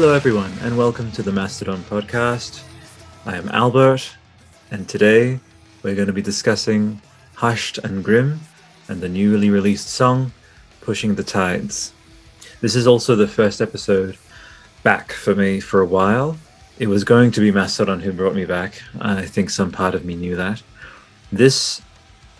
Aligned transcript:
Hello, 0.00 0.14
everyone, 0.14 0.52
and 0.60 0.78
welcome 0.78 1.10
to 1.10 1.24
the 1.24 1.32
Mastodon 1.32 1.82
podcast. 1.90 2.62
I 3.26 3.36
am 3.36 3.48
Albert, 3.48 4.14
and 4.70 4.88
today 4.88 5.40
we're 5.82 5.96
going 5.96 6.06
to 6.06 6.12
be 6.12 6.22
discussing 6.22 7.02
Hushed 7.34 7.78
and 7.78 8.04
Grim 8.04 8.38
and 8.86 9.00
the 9.00 9.08
newly 9.08 9.50
released 9.50 9.88
song 9.88 10.30
Pushing 10.82 11.16
the 11.16 11.24
Tides. 11.24 11.92
This 12.60 12.76
is 12.76 12.86
also 12.86 13.16
the 13.16 13.26
first 13.26 13.60
episode 13.60 14.16
back 14.84 15.10
for 15.10 15.34
me 15.34 15.58
for 15.58 15.80
a 15.80 15.86
while. 15.86 16.38
It 16.78 16.86
was 16.86 17.02
going 17.02 17.32
to 17.32 17.40
be 17.40 17.50
Mastodon 17.50 17.98
who 17.98 18.12
brought 18.12 18.36
me 18.36 18.44
back. 18.44 18.80
I 19.00 19.22
think 19.22 19.50
some 19.50 19.72
part 19.72 19.96
of 19.96 20.04
me 20.04 20.14
knew 20.14 20.36
that. 20.36 20.62
This 21.32 21.82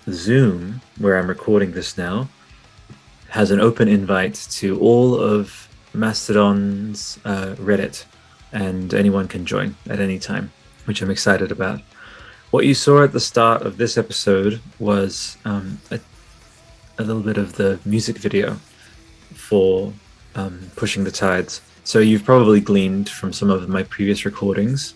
Zoom, 0.08 0.80
where 0.96 1.18
I'm 1.18 1.26
recording 1.26 1.72
this 1.72 1.98
now, 1.98 2.28
has 3.30 3.50
an 3.50 3.58
open 3.58 3.88
invite 3.88 4.34
to 4.52 4.78
all 4.78 5.18
of 5.18 5.67
Mastodon's 5.94 7.18
uh, 7.24 7.54
Reddit, 7.58 8.04
and 8.52 8.92
anyone 8.94 9.28
can 9.28 9.44
join 9.46 9.76
at 9.88 10.00
any 10.00 10.18
time, 10.18 10.52
which 10.84 11.02
I'm 11.02 11.10
excited 11.10 11.50
about. 11.50 11.80
What 12.50 12.64
you 12.64 12.74
saw 12.74 13.04
at 13.04 13.12
the 13.12 13.20
start 13.20 13.62
of 13.62 13.76
this 13.76 13.98
episode 13.98 14.60
was 14.78 15.36
um, 15.44 15.80
a, 15.90 16.00
a 16.98 17.04
little 17.04 17.22
bit 17.22 17.36
of 17.36 17.56
the 17.56 17.78
music 17.84 18.16
video 18.18 18.58
for 19.34 19.92
um, 20.34 20.70
Pushing 20.76 21.04
the 21.04 21.10
Tides. 21.10 21.60
So 21.84 21.98
you've 21.98 22.24
probably 22.24 22.60
gleaned 22.60 23.08
from 23.08 23.32
some 23.32 23.50
of 23.50 23.68
my 23.68 23.82
previous 23.82 24.24
recordings 24.24 24.94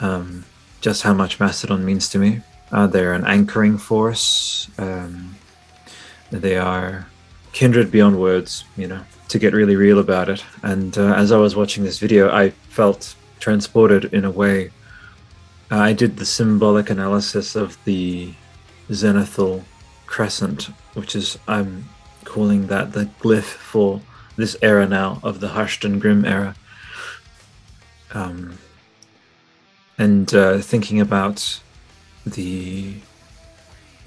um, 0.00 0.44
just 0.80 1.02
how 1.02 1.14
much 1.14 1.40
Mastodon 1.40 1.84
means 1.84 2.08
to 2.10 2.18
me. 2.18 2.40
Uh, 2.70 2.86
they're 2.86 3.14
an 3.14 3.26
anchoring 3.26 3.78
force. 3.78 4.68
Um, 4.78 5.36
they 6.30 6.56
are 6.56 7.06
kindred 7.52 7.90
beyond 7.90 8.20
words, 8.20 8.64
you 8.76 8.86
know, 8.86 9.02
to 9.28 9.38
get 9.38 9.52
really 9.52 9.76
real 9.76 9.98
about 9.98 10.28
it. 10.28 10.44
And 10.62 10.96
uh, 10.96 11.14
as 11.14 11.32
I 11.32 11.38
was 11.38 11.56
watching 11.56 11.84
this 11.84 11.98
video, 11.98 12.30
I 12.30 12.50
felt 12.50 13.14
transported 13.40 14.12
in 14.12 14.24
a 14.24 14.30
way. 14.30 14.70
Uh, 15.70 15.78
I 15.78 15.92
did 15.92 16.16
the 16.16 16.26
symbolic 16.26 16.90
analysis 16.90 17.54
of 17.56 17.76
the 17.84 18.32
zenithal 18.90 19.64
crescent, 20.06 20.70
which 20.94 21.14
is, 21.14 21.38
I'm 21.46 21.88
calling 22.24 22.66
that 22.68 22.92
the 22.92 23.08
glyph 23.20 23.42
for 23.42 24.00
this 24.36 24.56
era 24.62 24.86
now 24.86 25.20
of 25.22 25.40
the 25.40 25.48
hushed 25.48 25.84
and 25.84 26.00
grim 26.00 26.24
era. 26.24 26.54
Um, 28.12 28.58
and 29.98 30.32
uh, 30.32 30.58
thinking 30.58 31.00
about 31.00 31.60
the 32.24 32.94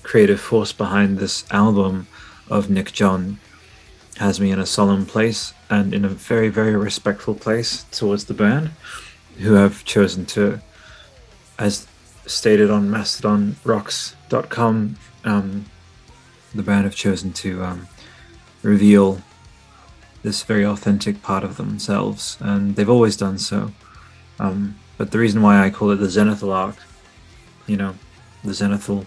creative 0.04 0.40
force 0.40 0.72
behind 0.72 1.20
this 1.20 1.46
album 1.52 2.08
of 2.52 2.70
Nick 2.70 2.92
John 2.92 3.40
has 4.18 4.40
me 4.40 4.52
in 4.52 4.60
a 4.60 4.66
solemn 4.66 5.06
place 5.06 5.54
and 5.70 5.94
in 5.94 6.06
a 6.06 6.10
very, 6.10 6.50
very 6.50 6.76
respectful 6.76 7.34
place 7.34 7.86
towards 7.92 8.26
the 8.26 8.34
band 8.34 8.72
who 9.40 9.54
have 9.54 9.86
chosen 9.86 10.26
to, 10.28 10.62
as 11.58 11.88
stated 12.26 12.70
on 12.70 12.90
mastodonrocks.com, 12.90 14.98
um, 15.24 15.66
the 16.54 16.62
band 16.62 16.84
have 16.84 16.96
chosen 16.96 17.32
to 17.32 17.64
um, 17.64 17.88
reveal 18.62 19.22
this 20.24 20.44
very 20.44 20.66
authentic 20.66 21.24
part 21.24 21.44
of 21.44 21.58
themselves, 21.58 22.38
and 22.42 22.76
they've 22.76 22.90
always 22.90 23.18
done 23.18 23.40
so. 23.40 23.72
Um, 24.40 24.76
but 24.98 25.12
the 25.12 25.20
reason 25.20 25.42
why 25.42 25.64
I 25.64 25.70
call 25.70 25.92
it 25.92 25.96
the 25.96 26.08
zenithal 26.08 26.54
arc, 26.54 26.76
you 27.66 27.78
know, 27.78 27.96
the 28.44 28.52
zenithal 28.52 29.06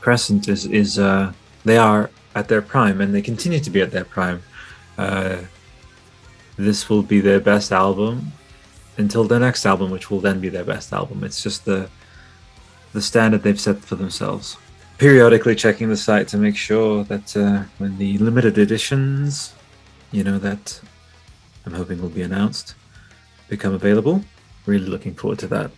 crescent 0.00 0.48
is 0.48 0.66
is 0.66 0.98
uh, 0.98 1.32
they 1.64 1.76
are 1.76 2.10
at 2.34 2.48
their 2.48 2.62
prime, 2.62 3.00
and 3.00 3.14
they 3.14 3.22
continue 3.22 3.60
to 3.60 3.70
be 3.70 3.80
at 3.80 3.90
their 3.90 4.04
prime. 4.04 4.42
Uh, 4.98 5.38
this 6.56 6.88
will 6.88 7.02
be 7.02 7.20
their 7.20 7.40
best 7.40 7.72
album 7.72 8.32
until 8.96 9.24
their 9.24 9.40
next 9.40 9.64
album, 9.66 9.90
which 9.90 10.10
will 10.10 10.20
then 10.20 10.40
be 10.40 10.48
their 10.48 10.64
best 10.64 10.92
album. 10.92 11.24
It's 11.24 11.42
just 11.42 11.64
the 11.64 11.88
the 12.92 13.00
standard 13.00 13.42
they've 13.42 13.58
set 13.60 13.78
for 13.78 13.96
themselves. 13.96 14.56
Periodically 14.98 15.54
checking 15.54 15.88
the 15.88 15.96
site 15.96 16.28
to 16.28 16.36
make 16.36 16.56
sure 16.56 17.04
that 17.04 17.36
uh, 17.36 17.62
when 17.78 17.96
the 17.96 18.18
limited 18.18 18.58
editions, 18.58 19.54
you 20.10 20.22
know, 20.22 20.38
that 20.38 20.80
I'm 21.64 21.72
hoping 21.72 22.00
will 22.02 22.10
be 22.10 22.22
announced, 22.22 22.74
become 23.48 23.72
available. 23.72 24.22
Really 24.66 24.86
looking 24.86 25.14
forward 25.14 25.38
to 25.40 25.46
that. 25.48 25.70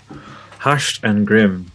Hushed 0.58 1.04
and 1.04 1.26
Grim, 1.26 1.70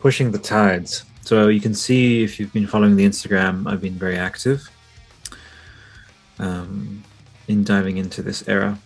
pushing 0.00 0.32
the 0.32 0.38
tides. 0.38 1.04
So 1.26 1.48
you 1.48 1.60
can 1.60 1.74
see 1.74 2.22
if 2.22 2.38
you've 2.38 2.52
been 2.52 2.68
following 2.68 2.94
the 2.94 3.04
Instagram, 3.04 3.68
I've 3.68 3.80
been 3.80 3.98
very 3.98 4.16
active 4.16 4.70
um, 6.38 7.02
in 7.48 7.64
diving 7.64 7.96
into 7.96 8.22
this 8.22 8.46
era. 8.46 8.78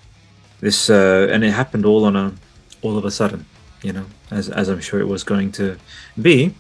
This 0.61 0.89
uh, 0.89 1.29
and 1.31 1.45
it 1.45 1.51
happened 1.51 1.85
all 1.85 2.07
on 2.07 2.17
a 2.17 2.33
all 2.81 2.97
of 2.97 3.05
a 3.05 3.11
sudden, 3.11 3.45
you 3.83 3.93
know, 3.93 4.07
as 4.31 4.49
as 4.49 4.71
I'm 4.71 4.81
sure 4.81 5.01
it 5.01 5.07
was 5.07 5.23
going 5.23 5.53
to 5.53 5.77
be. 6.23 6.55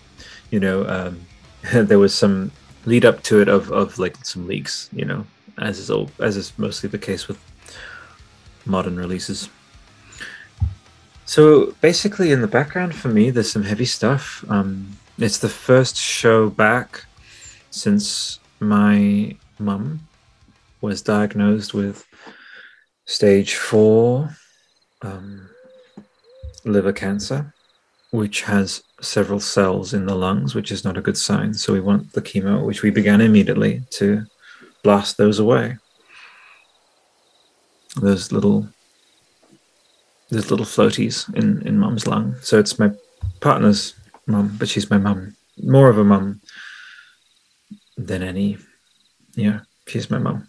You 0.51 0.61
know, 0.61 0.87
um, 0.87 1.27
there 1.73 1.99
was 1.99 2.15
some 2.15 2.53
lead 2.85 3.07
up 3.07 3.23
to 3.23 3.41
it 3.41 3.49
of 3.49 3.73
of 3.73 3.99
like 3.99 4.23
some 4.23 4.47
leaks, 4.47 4.91
you 4.93 5.07
know, 5.07 5.25
as 5.57 5.79
is 5.79 5.91
all 5.91 6.11
as 6.19 6.37
is 6.37 6.53
mostly 6.59 6.91
the 6.91 6.99
case 6.99 7.27
with 7.27 7.39
modern 8.67 8.97
releases. 8.99 9.49
So 11.25 11.75
basically, 11.81 12.33
in 12.33 12.43
the 12.43 12.49
background 12.59 12.95
for 12.95 13.09
me, 13.09 13.31
there's 13.31 13.51
some 13.51 13.62
heavy 13.62 13.87
stuff. 13.87 14.45
Um, 14.51 14.99
it's 15.20 15.38
the 15.38 15.48
first 15.48 15.97
show 15.97 16.48
back 16.48 17.04
since 17.70 18.41
my 18.58 19.36
mum 19.58 20.00
was 20.81 21.03
diagnosed 21.03 21.75
with 21.75 22.06
stage 23.04 23.56
four 23.56 24.34
um, 25.03 25.48
liver 26.64 26.92
cancer, 26.92 27.53
which 28.12 28.42
has 28.42 28.82
several 29.03 29.41
cells 29.41 29.92
in 29.92 30.06
the 30.06 30.14
lungs, 30.14 30.54
which 30.54 30.72
is 30.72 30.84
not 30.84 30.97
a 30.97 31.03
good 31.03 31.19
sign. 31.19 31.52
So 31.52 31.75
we 31.75 31.81
want 31.81 32.12
the 32.12 32.22
chemo, 32.22 32.64
which 32.64 32.82
we 32.82 32.91
began 32.91 33.20
immediately, 33.20 33.82
to 33.91 34.25
blast 34.82 35.19
those 35.19 35.38
away. 35.38 35.76
Those 37.97 38.32
little, 38.32 38.69
those 40.31 40.50
little 40.50 40.66
floaties 40.66 41.32
in 41.34 41.66
in 41.66 41.78
mum's 41.78 42.06
lung. 42.06 42.37
So 42.41 42.58
it's 42.58 42.78
my 42.78 42.92
partner's 43.41 44.00
mum, 44.31 44.57
but 44.59 44.69
she's 44.69 44.91
my 44.91 44.99
mum. 44.99 45.37
More 45.63 45.91
of 45.91 45.99
a 45.99 46.05
mum 46.05 46.41
than 47.97 48.23
any. 48.23 48.59
Yeah, 49.35 49.61
she's 49.87 50.11
my 50.11 50.19
mum. 50.19 50.49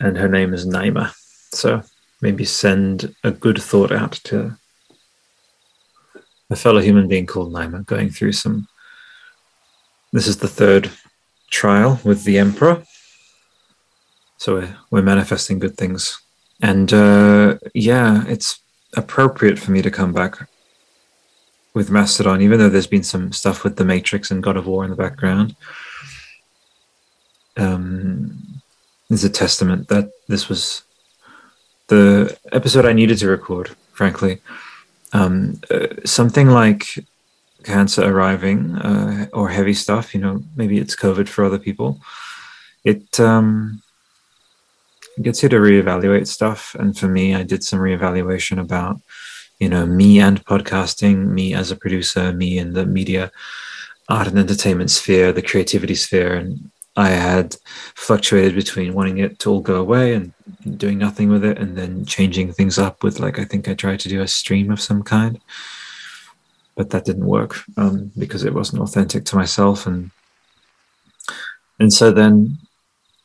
And 0.00 0.16
her 0.16 0.28
name 0.28 0.52
is 0.52 0.66
Naima. 0.66 1.14
So 1.52 1.82
maybe 2.20 2.44
send 2.44 3.14
a 3.22 3.30
good 3.30 3.60
thought 3.62 3.92
out 3.92 4.12
to 4.24 4.56
a 6.50 6.56
fellow 6.56 6.80
human 6.80 7.08
being 7.08 7.26
called 7.26 7.52
Naima 7.52 7.86
going 7.86 8.10
through 8.10 8.32
some. 8.32 8.68
This 10.12 10.26
is 10.26 10.38
the 10.38 10.48
third 10.48 10.90
trial 11.50 12.00
with 12.04 12.24
the 12.24 12.38
Emperor. 12.38 12.84
So 14.36 14.54
we're, 14.54 14.76
we're 14.90 15.02
manifesting 15.02 15.58
good 15.58 15.76
things. 15.76 16.20
And 16.60 16.92
uh, 16.92 17.58
yeah, 17.74 18.24
it's 18.26 18.60
appropriate 18.96 19.58
for 19.58 19.70
me 19.70 19.82
to 19.82 19.90
come 19.90 20.12
back 20.12 20.48
with 21.74 21.90
Mastodon, 21.90 22.40
even 22.40 22.58
though 22.58 22.68
there's 22.68 22.86
been 22.86 23.02
some 23.02 23.32
stuff 23.32 23.64
with 23.64 23.76
the 23.76 23.84
Matrix 23.84 24.30
and 24.30 24.42
God 24.42 24.56
of 24.56 24.66
War 24.66 24.84
in 24.84 24.90
the 24.90 24.96
background, 24.96 25.56
um, 27.56 28.60
is 29.10 29.24
a 29.24 29.30
testament 29.30 29.88
that 29.88 30.10
this 30.28 30.48
was 30.48 30.82
the 31.88 32.36
episode 32.52 32.86
I 32.86 32.92
needed 32.92 33.18
to 33.18 33.28
record. 33.28 33.76
Frankly, 33.92 34.40
um, 35.12 35.60
uh, 35.70 35.86
something 36.04 36.48
like 36.48 36.98
cancer 37.64 38.04
arriving 38.04 38.76
uh, 38.76 39.26
or 39.32 39.48
heavy 39.48 39.74
stuff. 39.74 40.14
You 40.14 40.20
know, 40.20 40.42
maybe 40.56 40.78
it's 40.78 40.96
COVID 40.96 41.28
for 41.28 41.44
other 41.44 41.58
people. 41.58 42.00
It 42.84 43.18
um, 43.20 43.82
gets 45.22 45.42
you 45.42 45.48
to 45.48 45.56
reevaluate 45.56 46.26
stuff, 46.26 46.74
and 46.78 46.96
for 46.96 47.08
me, 47.08 47.34
I 47.34 47.42
did 47.42 47.64
some 47.64 47.78
reevaluation 47.78 48.60
about 48.60 49.00
you 49.58 49.68
know 49.68 49.86
me 49.86 50.20
and 50.20 50.44
podcasting 50.44 51.28
me 51.28 51.54
as 51.54 51.70
a 51.70 51.76
producer 51.76 52.32
me 52.32 52.58
in 52.58 52.72
the 52.72 52.86
media 52.86 53.30
art 54.08 54.26
and 54.28 54.38
entertainment 54.38 54.90
sphere 54.90 55.32
the 55.32 55.42
creativity 55.42 55.94
sphere. 55.94 56.34
And 56.34 56.70
i 56.96 57.08
had 57.08 57.56
fluctuated 57.96 58.54
between 58.54 58.94
wanting 58.94 59.18
it 59.18 59.38
to 59.40 59.50
all 59.50 59.60
go 59.60 59.80
away 59.80 60.14
and 60.14 60.32
doing 60.76 60.98
nothing 60.98 61.28
with 61.28 61.44
it 61.44 61.58
and 61.58 61.76
then 61.76 62.04
changing 62.04 62.52
things 62.52 62.78
up 62.78 63.02
with 63.02 63.18
like 63.18 63.38
i 63.40 63.44
think 63.44 63.68
i 63.68 63.74
tried 63.74 63.98
to 63.98 64.08
do 64.08 64.22
a 64.22 64.28
stream 64.28 64.70
of 64.70 64.80
some 64.80 65.02
kind 65.02 65.40
but 66.76 66.90
that 66.90 67.04
didn't 67.04 67.26
work 67.26 67.56
um, 67.76 68.10
because 68.18 68.44
it 68.44 68.54
wasn't 68.54 68.82
authentic 68.82 69.24
to 69.26 69.36
myself. 69.36 69.86
And 69.86 70.10
and 71.80 71.92
so 71.92 72.12
then 72.12 72.56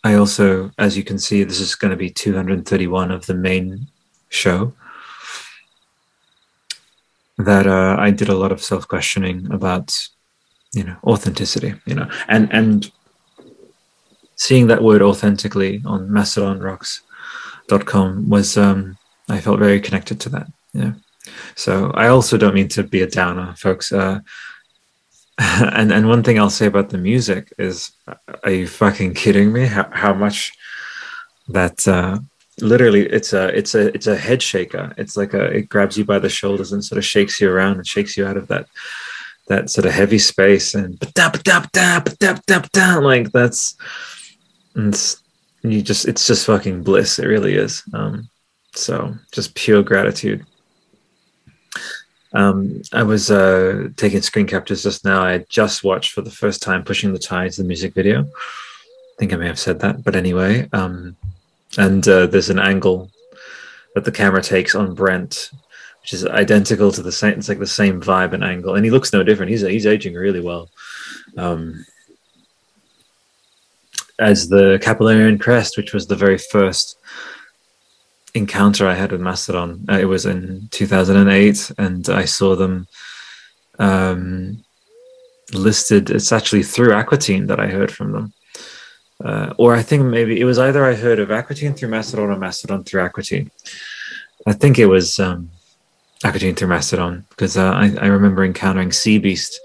i 0.04 0.16
also 0.16 0.72
as 0.80 0.98
you 0.98 1.04
can 1.04 1.20
see 1.20 1.44
this 1.44 1.60
is 1.60 1.76
going 1.76 1.92
to 1.92 1.98
be 1.98 2.10
231 2.10 3.12
of 3.12 3.26
the 3.28 3.34
main 3.34 3.86
show 4.30 4.74
that 7.40 7.66
uh, 7.68 7.96
I 7.98 8.12
did 8.12 8.30
a 8.30 8.36
lot 8.36 8.52
of 8.52 8.62
self 8.62 8.88
questioning 8.88 9.52
about, 9.52 9.98
you 10.74 10.84
know, 10.84 10.98
authenticity, 11.04 11.74
you 11.86 11.96
know, 11.96 12.08
and 12.28 12.54
and 12.54 12.92
seeing 14.36 14.68
that 14.68 14.84
word 14.84 15.02
authentically 15.02 15.82
on 15.86 16.10
mastodonrocks.com 16.10 18.30
was 18.30 18.58
um, 18.58 18.98
I 19.30 19.40
felt 19.42 19.60
very 19.60 19.80
connected 19.80 20.20
to 20.22 20.30
that. 20.30 20.48
Yeah. 20.74 20.94
So 21.56 21.92
I 21.92 22.08
also 22.08 22.38
don't 22.38 22.56
mean 22.56 22.70
to 22.70 22.82
be 22.84 23.02
a 23.02 23.08
downer, 23.08 23.54
folks. 23.58 23.92
Uh, 23.92 24.22
and 25.38 25.92
and 25.92 26.10
one 26.10 26.24
thing 26.24 26.40
I'll 26.40 26.50
say 26.50 26.66
about 26.66 26.90
the 26.90 26.98
music 26.98 27.54
is, 27.58 27.92
are 28.44 28.52
you 28.52 28.68
fucking 28.68 29.14
kidding 29.14 29.54
me? 29.54 29.66
How 29.66 29.90
how 29.92 30.14
much 30.14 30.52
that 31.48 31.88
uh, 31.88 32.20
literally 32.62 33.06
it's 33.08 33.34
a 33.34 33.48
it's 33.58 33.76
a 33.76 33.94
it's 33.94 34.08
a 34.08 34.16
head 34.16 34.42
shaker. 34.42 34.94
It's 34.98 35.18
like 35.18 35.34
a 35.34 35.46
it 35.46 35.70
grabs 35.70 35.98
you 35.98 36.06
by 36.06 36.20
the 36.20 36.30
shoulders 36.30 36.72
and 36.72 36.84
sort 36.84 36.98
of 36.98 37.06
shakes 37.06 37.40
you 37.40 37.52
around 37.52 37.78
and 37.78 37.88
shakes 37.88 38.18
you 38.18 38.26
out 38.26 38.38
of 38.38 38.48
that 38.48 38.68
that 39.48 39.70
sort 39.70 39.86
of 39.86 39.92
heavy 39.92 40.20
space 40.20 40.76
and 40.76 41.00
like 43.04 43.32
that's 43.32 43.76
and 44.76 44.96
you 45.64 45.82
just 45.82 46.08
it's 46.08 46.28
just 46.28 46.46
fucking 46.46 46.84
bliss. 46.84 47.20
It 47.20 47.26
really 47.26 47.56
is. 47.56 47.84
Um, 47.94 48.30
so 48.76 49.16
just 49.32 49.56
pure 49.56 49.84
gratitude. 49.84 50.46
Um, 52.34 52.84
I 52.94 53.04
was 53.04 53.32
uh, 53.32 53.90
taking 53.98 54.22
screen 54.22 54.46
captures 54.46 54.84
just 54.84 55.04
now. 55.04 55.24
I 55.24 55.40
just 55.50 55.84
watched 55.84 56.12
for 56.12 56.22
the 56.22 56.32
first 56.32 56.62
time 56.62 56.84
"Pushing 56.84 57.12
the 57.12 57.20
Tides," 57.20 57.58
the 57.58 57.64
music 57.64 57.94
video. 57.94 58.22
I 58.22 59.16
think 59.18 59.34
I 59.34 59.38
may 59.38 59.48
have 59.48 59.60
said 59.60 59.80
that, 59.80 60.04
but 60.04 60.16
anyway. 60.16 60.70
Um, 60.72 61.18
and 61.78 62.08
uh, 62.08 62.28
there's 62.28 62.50
an 62.50 62.60
angle 62.60 63.10
that 63.96 64.06
the 64.06 64.12
camera 64.12 64.42
takes 64.42 64.76
on 64.76 64.94
Brent, 64.94 65.52
which 66.02 66.14
is 66.14 66.26
identical 66.26 66.92
to 66.92 67.02
the 67.02 67.12
same. 67.12 67.38
It's 67.38 67.50
like 67.50 67.60
the 67.60 67.68
same 67.68 68.02
vibe 68.02 68.34
and 68.34 68.44
angle, 68.44 68.76
and 68.76 68.86
he 68.86 68.92
looks 68.92 69.14
no 69.14 69.24
different. 69.24 69.52
He's 69.52 69.62
he's 69.62 69.86
aging 69.86 70.14
really 70.16 70.42
well. 70.42 70.70
Um, 71.38 71.86
as 74.20 74.50
the 74.50 74.80
Capillarian 74.84 75.40
Crest, 75.40 75.78
which 75.78 75.94
was 75.94 76.08
the 76.08 76.16
very 76.16 76.38
first 76.38 76.98
encounter 78.34 78.88
I 78.88 78.94
had 78.94 79.12
with 79.12 79.22
Mastodon. 79.22 79.86
Uh, 79.90 79.98
it 79.98 80.06
was 80.06 80.26
in 80.26 80.68
2008, 80.72 81.72
and 81.78 82.10
I 82.10 82.26
saw 82.26 82.56
them 82.56 82.88
um, 83.80 84.64
listed. 85.54 86.10
It's 86.10 86.32
actually 86.32 86.64
through 86.64 86.90
Aquatine 86.90 87.48
that 87.48 87.60
I 87.60 87.68
heard 87.68 87.92
from 87.92 88.12
them. 88.12 88.34
Uh, 89.24 89.54
or 89.58 89.76
I 89.76 89.82
think 89.82 90.04
maybe 90.04 90.40
it 90.40 90.46
was 90.46 90.60
either 90.60 90.86
I 90.86 90.96
heard 90.96 91.20
of 91.20 91.30
Aquatine 91.30 91.76
through 91.76 91.90
Mastodon 91.90 92.30
or 92.30 92.38
Mastodon 92.38 92.84
through 92.84 93.02
Aquatine. 93.02 93.52
I 94.48 94.54
think 94.54 94.80
it 94.80 94.86
was 94.86 95.20
um, 95.20 95.50
Aquatine 96.24 96.56
through 96.56 96.70
Mastodon 96.70 97.26
because 97.30 97.58
uh, 97.58 97.72
I, 97.72 97.94
I, 98.00 98.08
remember 98.08 98.44
encountering 98.44 98.92
Sea 98.92 99.18
Beast. 99.18 99.60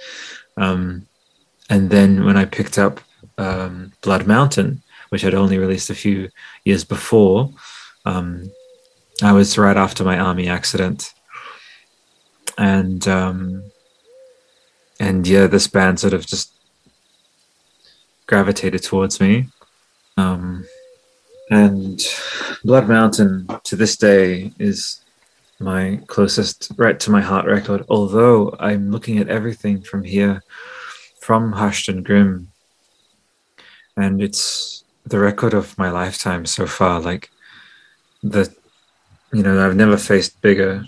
Um, 0.56 1.06
and 1.70 1.90
then 1.90 2.24
when 2.24 2.36
I 2.36 2.44
picked 2.44 2.78
up 2.78 3.00
um, 3.38 3.92
Blood 4.02 4.26
Mountain, 4.26 4.82
which 5.10 5.22
had 5.22 5.34
only 5.34 5.58
released 5.58 5.90
a 5.90 5.94
few 5.94 6.28
years 6.64 6.84
before, 6.84 7.50
um, 8.04 8.50
I 9.22 9.32
was 9.32 9.56
right 9.56 9.76
after 9.76 10.02
my 10.04 10.18
army 10.18 10.48
accident, 10.48 11.12
and 12.58 13.06
um, 13.06 13.70
and 14.98 15.26
yeah, 15.26 15.46
this 15.46 15.68
band 15.68 16.00
sort 16.00 16.12
of 16.12 16.26
just 16.26 16.53
gravitated 18.26 18.82
towards 18.82 19.20
me. 19.20 19.48
Um, 20.16 20.66
and 21.50 22.00
Blood 22.64 22.88
Mountain 22.88 23.48
to 23.64 23.76
this 23.76 23.96
day 23.96 24.52
is 24.58 25.00
my 25.60 26.00
closest 26.06 26.72
right 26.76 26.98
to 27.00 27.10
my 27.10 27.20
heart 27.20 27.46
record. 27.46 27.84
Although 27.88 28.56
I'm 28.58 28.90
looking 28.90 29.18
at 29.18 29.28
everything 29.28 29.82
from 29.82 30.04
here, 30.04 30.42
from 31.20 31.52
Hushed 31.52 31.88
and 31.88 32.04
Grim, 32.04 32.48
and 33.96 34.22
it's 34.22 34.84
the 35.06 35.18
record 35.18 35.54
of 35.54 35.76
my 35.78 35.90
lifetime 35.90 36.46
so 36.46 36.66
far. 36.66 37.00
Like 37.00 37.30
the 38.24 38.50
you 39.34 39.42
know 39.42 39.64
i've 39.64 39.76
never 39.76 39.98
faced 39.98 40.40
bigger 40.40 40.84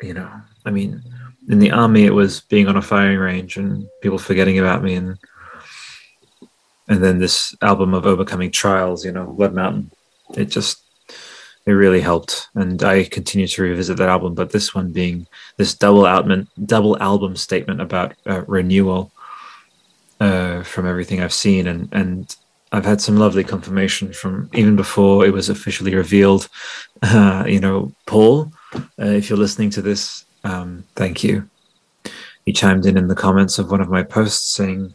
you 0.00 0.14
know 0.14 0.30
i 0.64 0.70
mean 0.70 1.02
in 1.48 1.58
the 1.58 1.70
army 1.70 2.04
it 2.04 2.14
was 2.14 2.40
being 2.42 2.68
on 2.68 2.76
a 2.76 2.82
firing 2.82 3.18
range 3.18 3.56
and 3.56 3.88
people 4.00 4.18
forgetting 4.18 4.58
about 4.58 4.82
me 4.82 4.94
and 4.94 5.18
and 6.88 7.02
then 7.02 7.18
this 7.18 7.54
album 7.62 7.94
of 7.94 8.06
overcoming 8.06 8.50
trials 8.50 9.04
you 9.04 9.12
know 9.12 9.26
blood 9.26 9.54
mountain 9.54 9.90
it 10.36 10.46
just 10.46 10.82
it 11.66 11.72
really 11.72 12.00
helped 12.00 12.48
and 12.54 12.82
i 12.82 13.04
continue 13.04 13.46
to 13.46 13.62
revisit 13.62 13.96
that 13.96 14.08
album 14.08 14.34
but 14.34 14.52
this 14.52 14.74
one 14.74 14.92
being 14.92 15.26
this 15.56 15.74
double 15.74 16.06
album 16.06 16.48
double 16.64 16.96
album 17.02 17.36
statement 17.36 17.80
about 17.80 18.14
uh, 18.26 18.42
renewal 18.46 19.10
uh, 20.20 20.62
from 20.62 20.86
everything 20.86 21.20
i've 21.20 21.32
seen 21.32 21.66
and 21.66 21.88
and 21.92 22.36
I've 22.72 22.84
had 22.84 23.00
some 23.00 23.16
lovely 23.16 23.44
confirmation 23.44 24.12
from 24.12 24.50
even 24.52 24.74
before 24.74 25.24
it 25.24 25.32
was 25.32 25.48
officially 25.48 25.94
revealed. 25.94 26.48
Uh, 27.02 27.44
you 27.46 27.60
know, 27.60 27.92
Paul, 28.06 28.50
uh, 28.74 29.12
if 29.18 29.28
you're 29.28 29.38
listening 29.38 29.68
to 29.70 29.82
this, 29.82 30.24
um, 30.44 30.84
thank 30.94 31.24
you. 31.24 31.48
He 32.44 32.52
chimed 32.52 32.86
in 32.86 32.96
in 32.96 33.08
the 33.08 33.14
comments 33.14 33.58
of 33.58 33.70
one 33.70 33.80
of 33.80 33.88
my 33.88 34.02
posts 34.02 34.54
saying, 34.54 34.94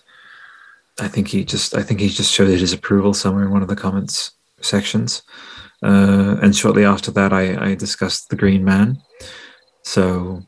"I 0.99 1.07
think 1.07 1.27
he 1.27 1.43
just, 1.43 1.75
I 1.75 1.81
think 1.81 1.99
he 1.99 2.09
just 2.09 2.31
showed 2.31 2.47
his 2.47 2.73
approval 2.73 3.13
somewhere 3.13 3.43
in 3.43 3.51
one 3.51 3.63
of 3.63 3.67
the 3.67 3.75
comments 3.75 4.31
sections." 4.61 5.23
Uh, 5.81 6.37
and 6.41 6.55
shortly 6.55 6.85
after 6.85 7.09
that, 7.11 7.33
I, 7.33 7.71
I 7.71 7.75
discussed 7.75 8.29
the 8.29 8.35
Green 8.35 8.63
Man, 8.63 9.01
so 9.81 10.43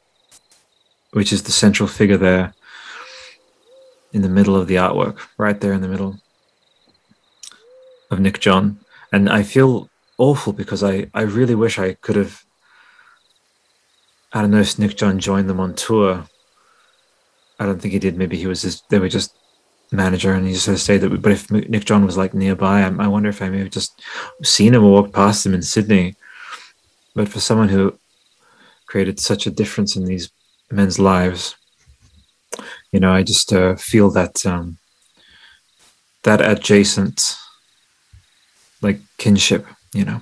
which 1.12 1.34
is 1.34 1.44
the 1.44 1.52
central 1.52 1.88
figure 1.88 2.18
there 2.18 2.54
in 4.14 4.22
the 4.22 4.30
middle 4.30 4.56
of 4.56 4.68
the 4.68 4.76
artwork, 4.76 5.20
right 5.38 5.60
there 5.60 5.74
in 5.74 5.82
the 5.82 5.88
middle 5.88 6.18
of 8.12 8.20
Nick 8.20 8.40
John, 8.40 8.80
and 9.12 9.30
I 9.30 9.44
feel 9.44 9.90
awful 10.18 10.54
because 10.54 10.84
I 10.84 11.08
I 11.14 11.22
really 11.22 11.56
wish 11.56 11.80
I 11.80 11.94
could 11.96 12.16
have. 12.18 12.46
I 14.34 14.42
don't 14.42 14.52
know 14.52 14.62
if 14.62 14.80
Nick 14.80 14.96
John 14.96 15.20
joined 15.20 15.50
them 15.50 15.60
on 15.60 15.76
tour. 15.76 16.26
I 17.60 17.66
don't 17.66 17.82
think 17.82 17.94
he 17.94 18.00
did. 18.00 18.18
Maybe 18.18 18.38
he 18.38 18.48
was 18.48 18.62
just 18.62 18.90
they 18.90 19.00
were 19.00 19.10
just 19.10 19.36
manager 19.92 20.34
and 20.34 20.48
he 20.48 20.54
just 20.54 20.66
sort 20.66 20.76
of 20.76 20.82
stayed 20.82 21.00
there. 21.00 21.10
But 21.10 21.32
if 21.32 21.52
Nick 21.52 21.86
John 21.86 22.06
was 22.06 22.18
like 22.18 22.34
nearby, 22.34 22.82
I, 22.82 22.88
I 22.88 23.08
wonder 23.08 23.30
if 23.30 23.42
I 23.42 23.50
may 23.50 23.60
have 23.60 23.72
just 23.72 24.02
seen 24.44 24.74
him 24.74 24.84
or 24.84 24.92
walked 24.92 25.14
past 25.14 25.46
him 25.46 25.54
in 25.54 25.62
Sydney. 25.62 26.16
But 27.14 27.28
for 27.28 27.40
someone 27.40 27.70
who 27.70 27.98
created 28.86 29.20
such 29.20 29.46
a 29.46 29.52
difference 29.52 29.96
in 29.96 30.06
these 30.06 30.32
men's 30.72 30.98
lives, 30.98 31.56
you 32.92 33.00
know, 33.00 33.12
I 33.12 33.24
just 33.24 33.52
uh, 33.52 33.76
feel 33.76 34.10
that 34.12 34.46
um, 34.46 34.78
that 36.24 36.42
adjacent 36.42 37.36
like 38.82 39.00
kinship, 39.18 39.66
you 39.94 40.06
know, 40.06 40.22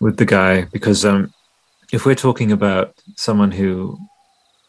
with 0.00 0.16
the 0.16 0.24
guy 0.24 0.62
because 0.72 1.04
um, 1.04 1.32
if 1.92 2.04
we're 2.04 2.14
talking 2.14 2.52
about 2.52 2.94
someone 3.16 3.50
who 3.50 3.98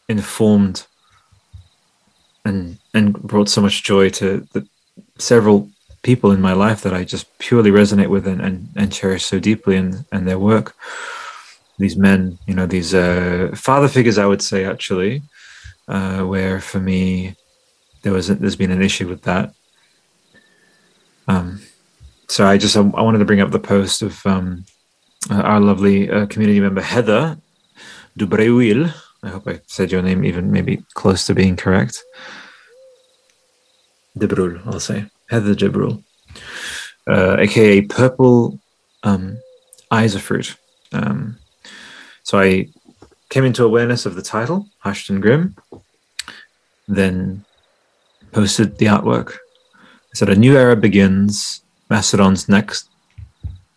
informed 0.07 0.85
and 2.45 2.77
and 2.93 3.13
brought 3.21 3.49
so 3.49 3.61
much 3.61 3.83
joy 3.83 4.09
to 4.09 4.47
the 4.53 4.65
several 5.17 5.69
people 6.03 6.31
in 6.31 6.41
my 6.41 6.53
life 6.53 6.81
that 6.83 6.93
I 6.93 7.03
just 7.03 7.37
purely 7.37 7.71
resonate 7.71 8.09
with 8.09 8.27
and, 8.27 8.41
and, 8.41 8.69
and 8.75 8.93
cherish 8.93 9.25
so 9.25 9.39
deeply 9.39 9.75
and, 9.75 10.05
and 10.11 10.27
their 10.27 10.39
work. 10.39 10.75
These 11.77 11.97
men, 11.97 12.37
you 12.47 12.53
know, 12.53 12.65
these 12.65 12.93
uh, 12.93 13.51
father 13.55 13.87
figures, 13.87 14.17
I 14.17 14.25
would 14.25 14.41
say, 14.41 14.65
actually, 14.65 15.21
uh, 15.87 16.21
where 16.21 16.59
for 16.61 16.79
me, 16.79 17.35
there 18.03 18.13
was 18.13 18.29
a, 18.29 18.35
there's 18.35 18.55
been 18.55 18.71
an 18.71 18.81
issue 18.81 19.07
with 19.07 19.23
that. 19.23 19.53
Um, 21.27 21.61
so 22.29 22.47
I 22.47 22.57
just 22.57 22.77
I 22.77 22.81
wanted 22.81 23.19
to 23.19 23.25
bring 23.25 23.41
up 23.41 23.51
the 23.51 23.59
post 23.59 24.01
of 24.01 24.25
um, 24.25 24.65
our 25.29 25.59
lovely 25.59 26.09
uh, 26.09 26.25
community 26.27 26.59
member 26.59 26.81
Heather 26.81 27.37
Dubreuil. 28.17 28.93
I 29.23 29.29
hope 29.29 29.47
I 29.47 29.61
said 29.67 29.91
your 29.91 30.01
name 30.01 30.23
even 30.23 30.51
maybe 30.51 30.83
close 30.93 31.25
to 31.27 31.35
being 31.35 31.55
correct. 31.55 32.03
Debrul, 34.17 34.65
I'll 34.65 34.79
say 34.79 35.05
Heather 35.29 35.53
Debrul, 35.53 36.03
uh, 37.07 37.37
aka 37.39 37.81
Purple 37.81 38.59
um, 39.03 39.39
Eyes 39.91 40.15
of 40.15 40.21
Fruit. 40.21 40.55
Um, 40.91 41.37
so 42.23 42.39
I 42.39 42.69
came 43.29 43.45
into 43.45 43.63
awareness 43.63 44.05
of 44.05 44.15
the 44.15 44.21
title, 44.21 44.67
Hushed 44.79 45.09
and 45.09 45.21
Grim, 45.21 45.55
then 46.87 47.45
posted 48.31 48.77
the 48.77 48.87
artwork 48.87 49.37
I 50.17 50.17
said 50.17 50.29
a 50.29 50.35
new 50.35 50.57
era 50.57 50.75
begins. 50.75 51.61
Mastodon's 51.89 52.49
next 52.49 52.89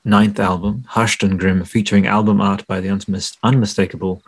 ninth 0.04 0.40
album, 0.40 0.84
Hushed 0.88 1.22
and 1.22 1.38
Grim, 1.38 1.64
featuring 1.64 2.06
album 2.06 2.40
art 2.40 2.66
by 2.66 2.80
the 2.80 2.88
unmis- 2.88 3.36
unmistakable 3.42 4.22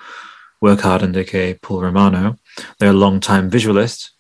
work 0.60 0.80
Hard 0.80 1.02
and 1.02 1.16
aka 1.16 1.54
Paul 1.54 1.82
Romano. 1.82 2.36
Their 2.78 2.92
longtime 2.92 3.50
visualist, 3.50 4.10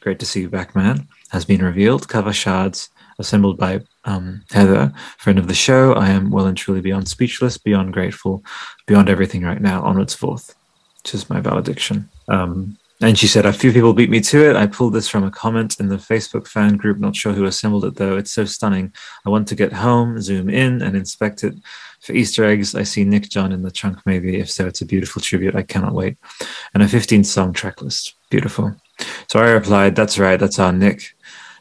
great 0.00 0.18
to 0.20 0.26
see 0.26 0.40
you 0.40 0.48
back, 0.48 0.74
man, 0.74 1.06
has 1.30 1.44
been 1.44 1.62
revealed. 1.62 2.08
Cover 2.08 2.32
shards 2.32 2.88
assembled 3.18 3.58
by 3.58 3.80
um, 4.04 4.42
Heather, 4.50 4.92
friend 5.18 5.38
of 5.38 5.46
the 5.46 5.54
show. 5.54 5.92
I 5.92 6.08
am 6.08 6.30
well 6.30 6.46
and 6.46 6.56
truly 6.56 6.80
beyond 6.80 7.08
speechless, 7.08 7.58
beyond 7.58 7.92
grateful, 7.92 8.42
beyond 8.86 9.08
everything 9.08 9.42
right 9.42 9.60
now. 9.60 9.82
Onwards 9.82 10.14
forth, 10.14 10.54
which 11.02 11.14
is 11.14 11.28
my 11.28 11.40
valediction. 11.40 12.08
Um, 12.28 12.78
and 13.02 13.18
she 13.18 13.26
said, 13.26 13.46
a 13.46 13.52
few 13.52 13.72
people 13.72 13.94
beat 13.94 14.10
me 14.10 14.20
to 14.20 14.50
it. 14.50 14.56
I 14.56 14.66
pulled 14.66 14.92
this 14.92 15.08
from 15.08 15.24
a 15.24 15.30
comment 15.30 15.80
in 15.80 15.88
the 15.88 15.96
Facebook 15.96 16.46
fan 16.46 16.76
group. 16.76 16.98
Not 16.98 17.16
sure 17.16 17.32
who 17.32 17.46
assembled 17.46 17.86
it 17.86 17.96
though. 17.96 18.18
It's 18.18 18.30
so 18.30 18.44
stunning. 18.44 18.92
I 19.24 19.30
want 19.30 19.48
to 19.48 19.54
get 19.54 19.72
home, 19.72 20.20
zoom 20.20 20.50
in, 20.50 20.82
and 20.82 20.94
inspect 20.94 21.42
it 21.42 21.54
for 22.00 22.12
Easter 22.12 22.44
eggs. 22.44 22.74
I 22.74 22.82
see 22.82 23.04
Nick 23.04 23.30
John 23.30 23.52
in 23.52 23.62
the 23.62 23.70
trunk, 23.70 24.00
maybe. 24.04 24.38
If 24.38 24.50
so, 24.50 24.66
it's 24.66 24.82
a 24.82 24.86
beautiful 24.86 25.22
tribute. 25.22 25.56
I 25.56 25.62
cannot 25.62 25.94
wait. 25.94 26.18
And 26.74 26.82
a 26.82 26.88
15 26.88 27.24
song 27.24 27.54
track 27.54 27.80
list. 27.80 28.14
Beautiful. 28.28 28.76
So 29.28 29.40
I 29.40 29.48
replied, 29.48 29.96
That's 29.96 30.18
right. 30.18 30.38
That's 30.38 30.58
our 30.58 30.72
Nick. 30.72 31.14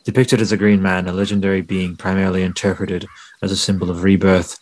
Depicted 0.03 0.41
as 0.41 0.51
a 0.51 0.57
green 0.57 0.81
man, 0.81 1.07
a 1.07 1.13
legendary 1.13 1.61
being 1.61 1.95
primarily 1.95 2.43
interpreted 2.43 3.07
as 3.41 3.51
a 3.51 3.57
symbol 3.57 3.89
of 3.89 4.03
rebirth, 4.03 4.59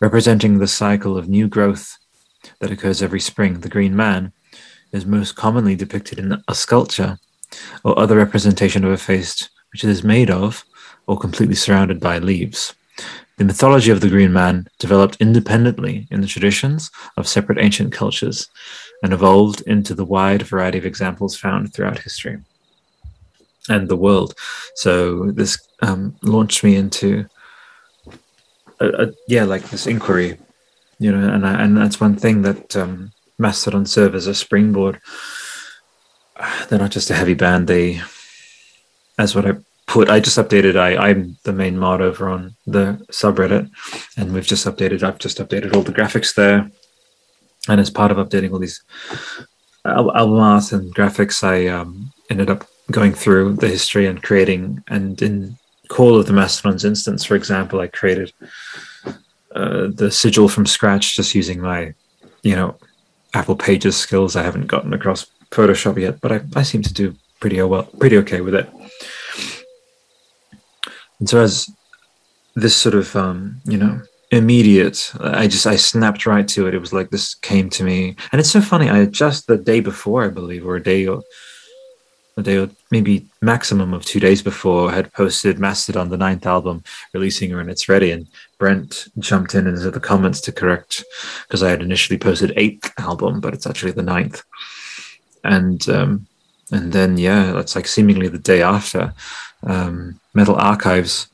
representing 0.00 0.58
the 0.58 0.68
cycle 0.68 1.18
of 1.18 1.28
new 1.28 1.48
growth 1.48 1.98
that 2.60 2.70
occurs 2.70 3.02
every 3.02 3.20
spring. 3.20 3.60
The 3.60 3.68
green 3.68 3.94
man 3.94 4.32
is 4.94 5.04
most 5.04 5.34
commonly 5.34 5.74
depicted 5.74 6.18
in 6.18 6.42
a 6.46 6.54
sculpture 6.54 7.18
or 7.82 7.98
other 7.98 8.16
representation 8.16 8.84
of 8.84 8.92
a 8.92 8.96
face 8.96 9.48
which 9.72 9.84
it 9.84 9.90
is 9.90 10.04
made 10.04 10.30
of 10.30 10.64
or 11.06 11.18
completely 11.18 11.56
surrounded 11.56 12.00
by 12.00 12.18
leaves. 12.18 12.74
The 13.36 13.44
mythology 13.44 13.90
of 13.90 14.00
the 14.00 14.08
Green 14.08 14.32
Man 14.32 14.68
developed 14.78 15.16
independently 15.18 16.06
in 16.12 16.20
the 16.20 16.28
traditions 16.28 16.92
of 17.16 17.26
separate 17.26 17.58
ancient 17.58 17.92
cultures 17.92 18.48
and 19.02 19.12
evolved 19.12 19.62
into 19.62 19.94
the 19.94 20.04
wide 20.04 20.42
variety 20.42 20.78
of 20.78 20.86
examples 20.86 21.36
found 21.36 21.74
throughout 21.74 21.98
history 21.98 22.38
and 23.68 23.88
the 23.88 23.96
world. 23.96 24.34
So 24.76 25.32
this 25.32 25.58
um, 25.82 26.16
launched 26.22 26.62
me 26.62 26.76
into, 26.76 27.26
a, 28.78 28.86
a, 28.86 29.12
yeah, 29.26 29.42
like 29.42 29.64
this 29.70 29.88
inquiry, 29.88 30.38
you 31.00 31.10
know, 31.10 31.34
and 31.34 31.44
I, 31.44 31.60
and 31.64 31.76
that's 31.76 32.00
one 32.00 32.14
thing 32.14 32.42
that 32.42 32.76
um, 32.76 33.10
Mastodon 33.38 33.86
serve 33.86 34.14
as 34.14 34.26
a 34.26 34.34
springboard. 34.34 35.00
They're 36.68 36.78
not 36.78 36.90
just 36.90 37.10
a 37.10 37.14
heavy 37.14 37.34
band. 37.34 37.68
They, 37.68 38.00
as 39.18 39.34
what 39.34 39.46
I 39.46 39.52
put, 39.86 40.08
I 40.08 40.20
just 40.20 40.38
updated. 40.38 40.76
I 40.76 40.96
I'm 40.96 41.36
the 41.44 41.52
main 41.52 41.78
mod 41.78 42.00
over 42.00 42.28
on 42.28 42.56
the 42.66 43.04
subreddit, 43.12 43.70
and 44.16 44.32
we've 44.32 44.46
just 44.46 44.66
updated. 44.66 45.02
I've 45.02 45.18
just 45.18 45.38
updated 45.38 45.74
all 45.74 45.82
the 45.82 45.92
graphics 45.92 46.34
there, 46.34 46.70
and 47.68 47.80
as 47.80 47.90
part 47.90 48.10
of 48.10 48.16
updating 48.16 48.52
all 48.52 48.58
these 48.58 48.82
album 49.84 50.38
art 50.38 50.72
and 50.72 50.94
graphics, 50.94 51.44
I 51.44 51.68
um, 51.68 52.12
ended 52.30 52.50
up 52.50 52.66
going 52.90 53.12
through 53.12 53.54
the 53.54 53.68
history 53.68 54.06
and 54.06 54.22
creating. 54.22 54.82
And 54.88 55.20
in 55.22 55.56
Call 55.88 56.18
of 56.18 56.26
the 56.26 56.32
Mastodon's 56.32 56.84
instance, 56.84 57.24
for 57.24 57.36
example, 57.36 57.80
I 57.80 57.88
created 57.88 58.32
uh, 59.54 59.88
the 59.94 60.10
sigil 60.10 60.48
from 60.48 60.66
scratch 60.66 61.16
just 61.16 61.34
using 61.34 61.60
my, 61.60 61.94
you 62.42 62.56
know, 62.56 62.76
Apple 63.34 63.56
Pages 63.56 63.96
skills. 63.96 64.36
I 64.36 64.42
haven't 64.42 64.66
gotten 64.66 64.92
across 64.92 65.26
Photoshop 65.50 65.98
yet, 66.00 66.20
but 66.20 66.32
I, 66.32 66.40
I 66.56 66.62
seem 66.62 66.82
to 66.82 66.94
do 66.94 67.14
pretty 67.40 67.60
well, 67.62 67.84
pretty 67.84 68.16
okay 68.18 68.40
with 68.40 68.54
it. 68.54 68.68
And 71.18 71.28
so 71.28 71.40
as 71.40 71.68
this 72.54 72.76
sort 72.76 72.94
of 72.94 73.14
um, 73.16 73.60
you 73.64 73.76
know 73.76 74.00
immediate, 74.30 75.12
I 75.20 75.46
just 75.46 75.66
I 75.66 75.76
snapped 75.76 76.26
right 76.26 76.46
to 76.48 76.66
it. 76.66 76.74
It 76.74 76.80
was 76.80 76.92
like 76.92 77.10
this 77.10 77.34
came 77.34 77.70
to 77.70 77.84
me, 77.84 78.16
and 78.32 78.40
it's 78.40 78.50
so 78.50 78.60
funny. 78.60 78.90
I 78.90 79.06
just 79.06 79.46
the 79.46 79.56
day 79.56 79.80
before, 79.80 80.24
I 80.24 80.28
believe, 80.28 80.66
or 80.66 80.76
a 80.76 80.82
day 80.82 81.06
or 81.06 81.22
a 82.36 82.42
day 82.42 82.58
or 82.58 82.68
maybe 82.90 83.26
maximum 83.40 83.94
of 83.94 84.04
two 84.04 84.20
days 84.20 84.42
before 84.42 84.90
had 84.90 85.12
posted 85.12 85.58
Mastodon, 85.58 86.08
the 86.08 86.16
ninth 86.16 86.46
album, 86.46 86.82
releasing 87.12 87.50
her 87.50 87.60
and 87.60 87.70
it's 87.70 87.88
ready. 87.88 88.10
And 88.10 88.26
Brent 88.58 89.08
jumped 89.18 89.54
in 89.54 89.66
into 89.66 89.90
the 89.90 90.00
comments 90.00 90.40
to 90.42 90.52
correct 90.52 91.04
because 91.46 91.62
I 91.62 91.70
had 91.70 91.82
initially 91.82 92.18
posted 92.18 92.52
eighth 92.56 92.92
album, 92.98 93.40
but 93.40 93.54
it's 93.54 93.66
actually 93.66 93.92
the 93.92 94.02
ninth. 94.02 94.42
And 95.44 95.88
um, 95.88 96.26
and 96.72 96.92
then 96.92 97.18
yeah, 97.18 97.52
that's 97.52 97.76
like 97.76 97.86
seemingly 97.86 98.28
the 98.28 98.38
day 98.38 98.62
after. 98.62 99.12
Um, 99.62 100.20
Metal 100.34 100.56
Archives 100.56 101.28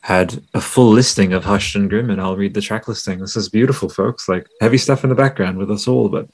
had 0.00 0.42
a 0.54 0.60
full 0.60 0.90
listing 0.90 1.32
of 1.32 1.44
Hushed 1.44 1.76
and 1.76 1.88
Grim, 1.88 2.10
and 2.10 2.20
I'll 2.20 2.36
read 2.36 2.54
the 2.54 2.60
track 2.60 2.88
listing. 2.88 3.20
This 3.20 3.36
is 3.36 3.48
beautiful, 3.48 3.88
folks. 3.88 4.28
Like 4.28 4.46
heavy 4.60 4.78
stuff 4.78 5.04
in 5.04 5.10
the 5.10 5.16
background 5.16 5.58
with 5.58 5.70
us 5.70 5.86
all, 5.86 6.08
but 6.08 6.28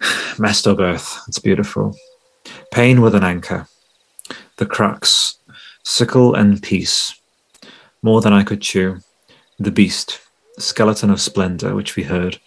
Masto 0.36 0.76
Birth, 0.76 1.22
it's 1.28 1.38
beautiful. 1.38 1.94
Pain 2.70 3.00
with 3.00 3.14
an 3.14 3.24
anchor, 3.24 3.66
the 4.56 4.66
crux, 4.66 5.38
sickle 5.82 6.34
and 6.34 6.62
peace, 6.62 7.18
more 8.02 8.20
than 8.20 8.32
I 8.32 8.42
could 8.42 8.60
chew, 8.60 8.98
the 9.58 9.70
beast, 9.70 10.20
skeleton 10.58 11.10
of 11.10 11.20
splendor, 11.20 11.74
which 11.74 11.96
we 11.96 12.02
heard, 12.02 12.38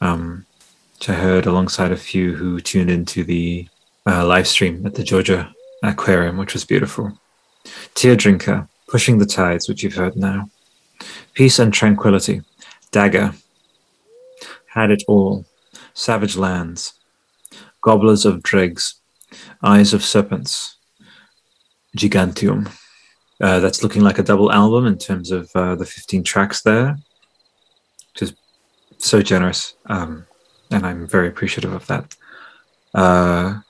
um, 0.00 0.46
which 0.94 1.08
I 1.08 1.14
heard 1.14 1.46
alongside 1.46 1.92
a 1.92 1.96
few 1.96 2.34
who 2.34 2.60
tuned 2.60 2.90
into 2.90 3.24
the 3.24 3.68
uh, 4.06 4.26
live 4.26 4.48
stream 4.48 4.86
at 4.86 4.94
the 4.94 5.04
Georgia 5.04 5.54
Aquarium, 5.82 6.36
which 6.38 6.54
was 6.54 6.64
beautiful. 6.64 7.18
Tear 7.94 8.16
drinker, 8.16 8.68
pushing 8.88 9.18
the 9.18 9.26
tides, 9.26 9.68
which 9.68 9.82
you've 9.82 9.94
heard 9.94 10.16
now. 10.16 10.50
Peace 11.34 11.58
and 11.58 11.72
tranquility, 11.72 12.42
dagger, 12.90 13.32
had 14.66 14.90
it 14.90 15.02
all, 15.06 15.44
savage 15.94 16.36
lands, 16.36 16.94
gobblers 17.82 18.24
of 18.24 18.42
dregs, 18.42 18.94
Eyes 19.62 19.94
of 19.94 20.04
Serpents, 20.04 20.76
Gigantium. 21.96 22.70
Uh, 23.40 23.60
that's 23.60 23.82
looking 23.82 24.02
like 24.02 24.18
a 24.18 24.22
double 24.22 24.50
album 24.50 24.86
in 24.86 24.98
terms 24.98 25.30
of 25.30 25.48
uh, 25.54 25.76
the 25.76 25.86
15 25.86 26.24
tracks 26.24 26.62
there, 26.62 26.98
which 28.12 28.22
is 28.22 28.34
so 28.98 29.22
generous. 29.22 29.74
Um, 29.86 30.26
and 30.70 30.84
I'm 30.84 31.06
very 31.06 31.28
appreciative 31.28 31.72
of 31.72 31.86
that. 31.86 32.16
Uh, 32.94 33.60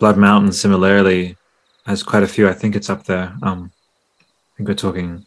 Blood 0.00 0.16
Mountain, 0.16 0.52
similarly, 0.52 1.36
has 1.86 2.02
quite 2.02 2.22
a 2.22 2.28
few. 2.28 2.48
I 2.48 2.52
think 2.52 2.74
it's 2.74 2.90
up 2.90 3.04
there. 3.04 3.34
Um, 3.42 3.70
I 4.18 4.56
think 4.56 4.68
we're 4.68 4.74
talking 4.74 5.24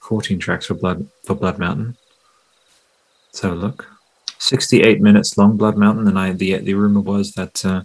14 0.00 0.38
tracks 0.38 0.66
for 0.66 0.74
Blood 0.74 1.08
for 1.24 1.34
Blood 1.34 1.58
Mountain. 1.58 1.96
Let's 3.28 3.40
have 3.40 3.52
a 3.52 3.56
look. 3.56 3.86
68 4.38 5.00
minutes 5.00 5.36
long, 5.36 5.56
Blood 5.56 5.76
Mountain, 5.76 6.06
and 6.08 6.18
I 6.18 6.32
the 6.32 6.58
the 6.58 6.74
rumor 6.74 7.00
was 7.00 7.32
that 7.32 7.64
uh, 7.64 7.82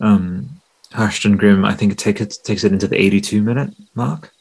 um, 0.00 0.60
Hushed 0.92 1.24
and 1.24 1.38
Grim, 1.38 1.64
I 1.64 1.74
think 1.74 1.92
it, 1.92 1.98
take 1.98 2.20
it 2.20 2.36
takes 2.44 2.64
it 2.64 2.72
into 2.72 2.88
the 2.88 3.00
82 3.00 3.42
minute 3.42 3.74
mark. 3.94 4.32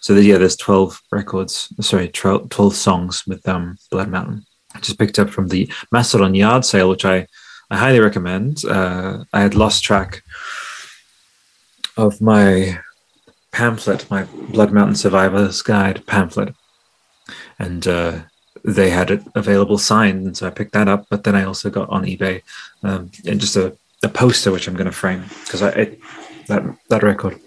So 0.00 0.14
the, 0.14 0.22
yeah, 0.22 0.38
there's 0.38 0.56
12 0.56 1.02
records, 1.10 1.72
sorry, 1.80 2.08
12, 2.08 2.50
12 2.50 2.74
songs 2.74 3.24
with 3.26 3.46
um, 3.48 3.78
Blood 3.90 4.08
Mountain. 4.08 4.44
I 4.74 4.80
just 4.80 4.98
picked 4.98 5.18
up 5.18 5.30
from 5.30 5.48
the 5.48 5.70
Mastodon 5.90 6.34
Yard 6.34 6.64
sale, 6.64 6.88
which 6.88 7.04
I, 7.04 7.26
I 7.70 7.76
highly 7.78 8.00
recommend. 8.00 8.64
Uh, 8.64 9.24
I 9.32 9.40
had 9.40 9.54
lost 9.54 9.82
track 9.82 10.22
of 11.96 12.20
my 12.20 12.78
pamphlet, 13.52 14.08
my 14.10 14.24
Blood 14.50 14.72
Mountain 14.72 14.96
Survivor's 14.96 15.62
Guide 15.62 16.06
pamphlet. 16.06 16.54
And 17.58 17.86
uh, 17.86 18.20
they 18.64 18.90
had 18.90 19.10
it 19.10 19.22
available 19.34 19.78
signed, 19.78 20.26
and 20.26 20.36
so 20.36 20.46
I 20.46 20.50
picked 20.50 20.72
that 20.72 20.88
up. 20.88 21.06
But 21.08 21.24
then 21.24 21.34
I 21.34 21.44
also 21.44 21.70
got 21.70 21.88
on 21.88 22.04
eBay 22.04 22.42
um, 22.82 23.10
and 23.24 23.40
just 23.40 23.56
a 23.56 23.76
a 24.02 24.08
poster 24.08 24.52
which 24.52 24.68
I'm 24.68 24.74
going 24.74 24.86
to 24.86 24.92
frame 24.92 25.24
because 25.44 25.62
I 25.62 25.70
it, 25.70 26.00
that 26.48 26.62
that 26.88 27.02
record 27.02 27.38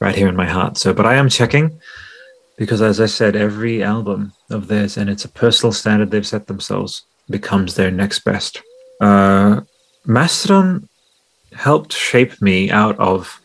right 0.00 0.14
here 0.14 0.28
in 0.28 0.36
my 0.36 0.46
heart. 0.46 0.76
So, 0.76 0.92
but 0.92 1.06
I 1.06 1.14
am 1.14 1.28
checking 1.28 1.80
because, 2.56 2.82
as 2.82 3.00
I 3.00 3.06
said, 3.06 3.36
every 3.36 3.82
album 3.82 4.32
of 4.50 4.68
theirs 4.68 4.96
and 4.96 5.08
it's 5.08 5.24
a 5.24 5.28
personal 5.28 5.72
standard 5.72 6.10
they've 6.10 6.26
set 6.26 6.46
themselves 6.46 7.02
becomes 7.30 7.74
their 7.74 7.90
next 7.90 8.24
best. 8.24 8.62
Uh, 9.00 9.62
Mastodon 10.04 10.88
helped 11.52 11.92
shape 11.92 12.40
me 12.42 12.70
out 12.70 12.98
of 12.98 13.40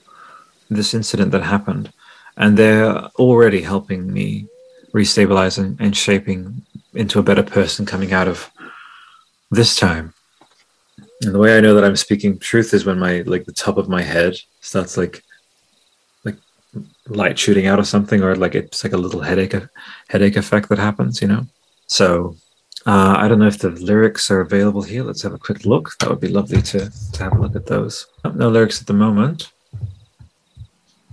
this 0.69 0.93
incident 0.93 1.31
that 1.31 1.43
happened, 1.43 1.91
and 2.37 2.57
they're 2.57 2.93
already 3.17 3.61
helping 3.61 4.11
me 4.11 4.47
restabilize 4.93 5.57
and, 5.57 5.79
and 5.79 5.95
shaping 5.95 6.65
into 6.93 7.19
a 7.19 7.23
better 7.23 7.43
person 7.43 7.85
coming 7.85 8.11
out 8.11 8.27
of 8.27 8.49
this 9.51 9.75
time 9.75 10.13
and 11.21 11.35
the 11.35 11.39
way 11.39 11.57
I 11.57 11.61
know 11.61 11.75
that 11.75 11.83
I'm 11.83 11.95
speaking 11.95 12.39
truth 12.39 12.73
is 12.73 12.85
when 12.85 12.99
my 12.99 13.21
like 13.21 13.45
the 13.45 13.51
top 13.51 13.77
of 13.77 13.89
my 13.89 14.01
head 14.01 14.37
starts 14.61 14.95
like 14.97 15.21
like 16.23 16.35
light 17.07 17.37
shooting 17.37 17.67
out 17.67 17.79
of 17.79 17.87
something, 17.87 18.23
or 18.23 18.35
like 18.35 18.55
it's 18.55 18.83
like 18.83 18.93
a 18.93 18.97
little 18.97 19.21
headache 19.21 19.55
headache 20.07 20.37
effect 20.37 20.69
that 20.69 20.79
happens, 20.79 21.21
you 21.21 21.27
know. 21.27 21.45
So 21.87 22.37
uh, 22.85 23.15
I 23.17 23.27
don't 23.27 23.39
know 23.39 23.47
if 23.47 23.59
the 23.59 23.71
lyrics 23.71 24.31
are 24.31 24.41
available 24.41 24.81
here. 24.81 25.03
Let's 25.03 25.21
have 25.23 25.33
a 25.33 25.37
quick 25.37 25.65
look. 25.65 25.97
That 25.99 26.09
would 26.09 26.21
be 26.21 26.29
lovely 26.29 26.61
to 26.61 26.89
to 27.13 27.23
have 27.23 27.33
a 27.33 27.41
look 27.41 27.55
at 27.55 27.65
those. 27.65 28.07
No 28.23 28.49
lyrics 28.49 28.79
at 28.79 28.87
the 28.87 28.93
moment, 28.93 29.51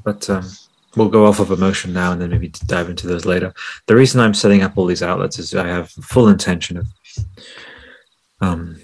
but 0.04 0.30
um, 0.30 0.48
we'll 0.94 1.08
go 1.08 1.26
off 1.26 1.40
of 1.40 1.50
emotion 1.50 1.92
now 1.92 2.12
and 2.12 2.20
then 2.20 2.30
maybe 2.30 2.52
dive 2.66 2.90
into 2.90 3.08
those 3.08 3.25
later. 3.26 3.52
The 3.86 3.96
reason 3.96 4.20
I'm 4.20 4.34
setting 4.34 4.62
up 4.62 4.78
all 4.78 4.86
these 4.86 5.02
outlets 5.02 5.40
is 5.40 5.52
I 5.52 5.66
have 5.66 5.90
full 5.90 6.28
intention 6.28 6.76
of 6.76 6.86
um, 8.40 8.78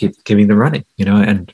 keep 0.00 0.24
keeping 0.24 0.48
them 0.48 0.58
running, 0.58 0.84
you 0.96 1.04
know. 1.04 1.16
And 1.16 1.52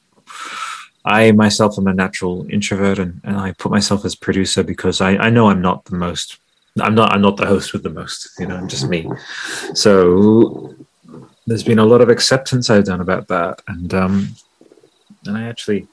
I 1.04 1.32
myself 1.32 1.78
am 1.78 1.86
a 1.86 1.94
natural 1.94 2.46
introvert, 2.50 2.98
and, 2.98 3.20
and 3.24 3.36
I 3.36 3.52
put 3.52 3.70
myself 3.70 4.04
as 4.04 4.14
producer 4.14 4.62
because 4.62 5.00
I, 5.00 5.16
I 5.16 5.30
know 5.30 5.48
I'm 5.50 5.62
not 5.62 5.84
the 5.84 5.96
most. 5.96 6.38
I'm 6.80 6.94
not. 6.94 7.12
I'm 7.12 7.22
not 7.22 7.36
the 7.36 7.46
host 7.46 7.72
with 7.72 7.82
the 7.82 7.90
most. 7.90 8.30
You 8.38 8.46
know, 8.46 8.56
I'm 8.56 8.68
just 8.68 8.88
me. 8.88 9.08
So 9.74 10.74
there's 11.46 11.62
been 11.62 11.78
a 11.78 11.84
lot 11.84 12.00
of 12.00 12.08
acceptance 12.08 12.70
I've 12.70 12.84
done 12.84 13.00
about 13.00 13.28
that, 13.28 13.62
and 13.68 13.92
um, 13.94 14.34
and 15.26 15.36
I 15.36 15.44
actually 15.44 15.86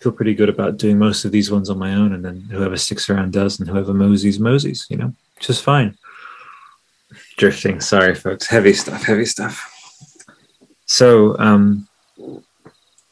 feel 0.00 0.12
pretty 0.12 0.34
good 0.34 0.48
about 0.48 0.78
doing 0.78 0.98
most 0.98 1.24
of 1.24 1.32
these 1.32 1.50
ones 1.50 1.70
on 1.70 1.78
my 1.78 1.94
own, 1.94 2.12
and 2.12 2.24
then 2.24 2.40
whoever 2.50 2.76
sticks 2.76 3.08
around 3.10 3.32
does, 3.32 3.60
and 3.60 3.68
whoever 3.68 3.94
moseys 3.94 4.38
moseys. 4.38 4.86
You 4.90 4.96
know, 4.96 5.14
just 5.40 5.62
fine. 5.62 5.96
Drifting. 7.36 7.80
Sorry, 7.80 8.14
folks. 8.14 8.46
Heavy 8.46 8.72
stuff. 8.72 9.02
Heavy 9.02 9.26
stuff. 9.26 9.68
So, 10.86 11.38
um, 11.38 11.88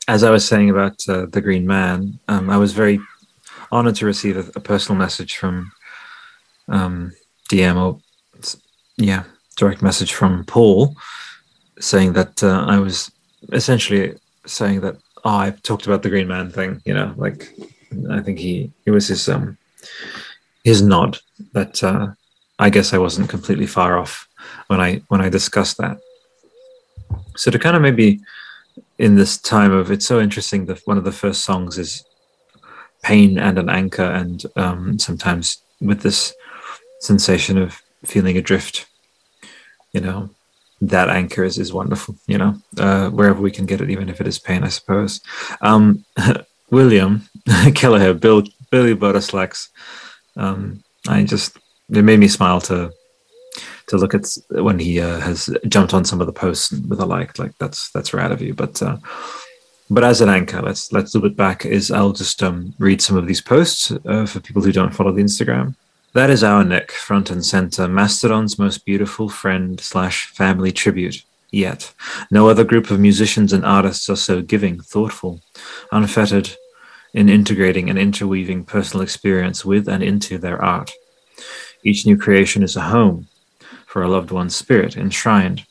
as 0.08 0.24
I 0.24 0.30
was 0.30 0.46
saying 0.46 0.70
about 0.70 1.08
uh, 1.08 1.26
the 1.26 1.40
Green 1.40 1.66
Man, 1.66 2.18
um, 2.28 2.50
I 2.50 2.56
was 2.56 2.72
very 2.72 2.98
honored 3.70 3.96
to 3.96 4.06
receive 4.06 4.36
a, 4.36 4.50
a 4.56 4.60
personal 4.60 4.98
message 4.98 5.36
from 5.36 5.70
um, 6.68 7.12
DM 7.50 7.76
or 7.76 8.00
yeah, 8.96 9.24
direct 9.56 9.82
message 9.82 10.12
from 10.14 10.44
Paul 10.44 10.94
saying 11.78 12.12
that 12.14 12.42
uh, 12.42 12.64
I 12.68 12.78
was 12.78 13.10
essentially 13.52 14.14
saying 14.46 14.80
that 14.80 14.96
oh, 15.24 15.36
I 15.36 15.50
talked 15.62 15.86
about 15.86 16.02
the 16.02 16.10
Green 16.10 16.28
Man 16.28 16.50
thing. 16.50 16.82
You 16.84 16.94
know, 16.94 17.14
like 17.16 17.54
I 18.10 18.20
think 18.20 18.38
he 18.38 18.72
it 18.86 18.90
was 18.90 19.08
his 19.08 19.28
um 19.28 19.56
his 20.64 20.82
nod 20.82 21.18
that 21.52 21.82
uh, 21.82 22.08
I 22.58 22.70
guess 22.70 22.92
I 22.92 22.98
wasn't 22.98 23.30
completely 23.30 23.66
far 23.66 23.98
off 23.98 24.28
when 24.66 24.80
I 24.80 25.02
when 25.08 25.20
I 25.20 25.28
discussed 25.28 25.78
that. 25.78 25.98
So 27.36 27.50
to 27.50 27.58
kind 27.58 27.76
of 27.76 27.82
maybe 27.82 28.20
in 28.99 29.16
this 29.16 29.38
time 29.38 29.72
of 29.72 29.90
it's 29.90 30.06
so 30.06 30.20
interesting 30.20 30.66
that 30.66 30.80
one 30.84 30.99
of 30.99 31.04
the 31.04 31.12
first 31.12 31.44
songs 31.44 31.78
is 31.78 32.04
pain 33.02 33.38
and 33.38 33.58
an 33.58 33.68
anchor 33.68 34.04
and 34.04 34.44
um, 34.56 34.99
sometimes 34.99 35.62
with 35.80 36.02
this 36.02 36.34
sensation 37.00 37.56
of 37.56 37.82
feeling 38.04 38.37
adrift 38.37 38.87
you 39.92 40.00
know 40.00 40.30
that 40.80 41.08
anchor 41.08 41.44
is, 41.44 41.58
is 41.58 41.72
wonderful 41.72 42.14
you 42.26 42.38
know 42.38 42.54
uh, 42.78 43.08
wherever 43.10 43.40
we 43.40 43.50
can 43.50 43.66
get 43.66 43.80
it 43.80 43.90
even 43.90 44.08
if 44.08 44.20
it 44.20 44.26
is 44.26 44.38
pain 44.38 44.62
i 44.64 44.68
suppose 44.68 45.20
um, 45.62 46.04
william 46.70 47.22
kelliher 47.49 48.18
bill 48.18 48.42
billy 48.70 48.94
Butterslacks. 48.94 49.68
um, 50.37 50.82
i 51.08 51.25
just 51.25 51.58
it 51.90 52.02
made 52.02 52.20
me 52.20 52.28
smile 52.28 52.60
to 52.60 52.92
to 53.90 53.97
look 53.97 54.14
at 54.14 54.26
when 54.50 54.78
he 54.78 55.00
uh, 55.00 55.18
has 55.20 55.54
jumped 55.66 55.92
on 55.92 56.04
some 56.04 56.20
of 56.20 56.26
the 56.26 56.32
posts 56.32 56.70
with 56.73 57.00
a 57.00 57.06
like 57.06 57.38
like 57.38 57.56
that's 57.59 57.90
that's 57.90 58.14
rad 58.14 58.32
of 58.32 58.40
you 58.40 58.54
but 58.54 58.80
uh, 58.82 58.97
but 59.90 60.04
as 60.04 60.20
an 60.20 60.28
anchor 60.28 60.62
let's 60.62 60.92
let's 60.92 61.14
loop 61.14 61.25
it 61.25 61.37
back 61.37 61.66
is 61.66 61.90
i'll 61.90 62.12
just 62.12 62.42
um, 62.42 62.73
read 62.78 63.02
some 63.02 63.16
of 63.16 63.26
these 63.26 63.40
posts 63.40 63.92
uh, 64.06 64.25
for 64.25 64.40
people 64.40 64.62
who 64.62 64.73
don't 64.73 64.94
follow 64.94 65.12
the 65.12 65.23
instagram 65.23 65.75
that 66.12 66.28
is 66.28 66.42
our 66.42 66.64
Nick, 66.64 66.90
front 66.90 67.30
and 67.30 67.44
center, 67.47 67.87
Mastodon's 67.87 68.59
most 68.59 68.85
beautiful 68.85 69.28
friend 69.28 69.78
slash 69.78 70.26
family 70.26 70.73
tribute. 70.73 71.23
Yet, 71.52 71.94
no 72.32 72.49
other 72.49 72.64
group 72.64 72.90
of 72.90 72.99
musicians 72.99 73.52
and 73.52 73.64
artists 73.64 74.11
are 74.11 74.16
so 74.16 74.42
giving, 74.42 74.80
thoughtful, 74.80 75.40
unfettered 75.92 76.50
in 77.14 77.28
integrating 77.28 77.88
and 77.88 77.97
interweaving 77.97 78.64
personal 78.64 79.04
experience 79.04 79.64
with 79.64 79.88
and 79.88 80.02
into 80.02 80.37
their 80.37 80.61
art. 80.61 80.90
Each 81.85 82.04
new 82.04 82.16
creation 82.16 82.64
is 82.64 82.75
a 82.75 82.80
home 82.80 83.28
for 83.90 84.02
a 84.02 84.09
loved 84.09 84.30
one's 84.30 84.54
spirit, 84.54 84.97
enshrined, 84.97 85.66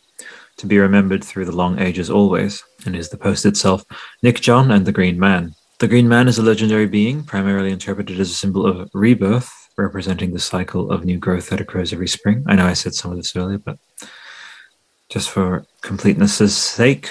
to 0.58 0.68
be 0.68 0.78
remembered 0.78 1.24
through 1.24 1.46
the 1.46 1.56
long 1.56 1.80
ages 1.80 2.10
always, 2.10 2.62
and 2.86 2.94
is 2.94 3.08
the 3.08 3.18
post 3.18 3.46
itself 3.46 3.86
Nick 4.22 4.42
John 4.42 4.72
and 4.72 4.86
the 4.86 4.92
Green 4.92 5.18
Man. 5.18 5.56
The 5.80 5.88
Green 5.88 6.10
Man 6.10 6.28
is 6.28 6.38
a 6.38 6.44
legendary 6.44 6.86
being, 6.86 7.24
primarily 7.24 7.72
interpreted 7.72 8.20
as 8.20 8.30
a 8.30 8.34
symbol 8.34 8.66
of 8.66 8.90
rebirth, 8.94 9.50
representing 9.78 10.34
the 10.34 10.40
cycle 10.40 10.92
of 10.92 11.06
new 11.06 11.18
growth 11.18 11.50
that 11.50 11.62
occurs 11.62 11.94
every 11.94 12.10
spring. 12.10 12.44
I 12.46 12.58
know 12.58 12.66
I 12.66 12.74
said 12.74 12.94
some 12.94 13.10
of 13.10 13.16
this 13.16 13.34
earlier, 13.38 13.58
but 13.58 13.78
just 15.08 15.30
for 15.30 15.66
completeness' 15.82 16.58
sake, 16.58 17.08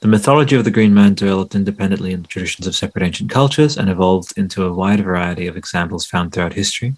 the 0.00 0.08
mythology 0.08 0.56
of 0.56 0.64
the 0.64 0.70
Green 0.70 0.92
Man 0.92 1.14
developed 1.14 1.54
independently 1.54 2.12
in 2.12 2.20
the 2.20 2.28
traditions 2.28 2.66
of 2.66 2.76
separate 2.76 3.02
ancient 3.02 3.30
cultures 3.30 3.78
and 3.78 3.88
evolved 3.88 4.34
into 4.36 4.66
a 4.66 4.74
wide 4.74 5.02
variety 5.02 5.46
of 5.46 5.56
examples 5.56 6.04
found 6.04 6.34
throughout 6.34 6.52
history. 6.52 6.96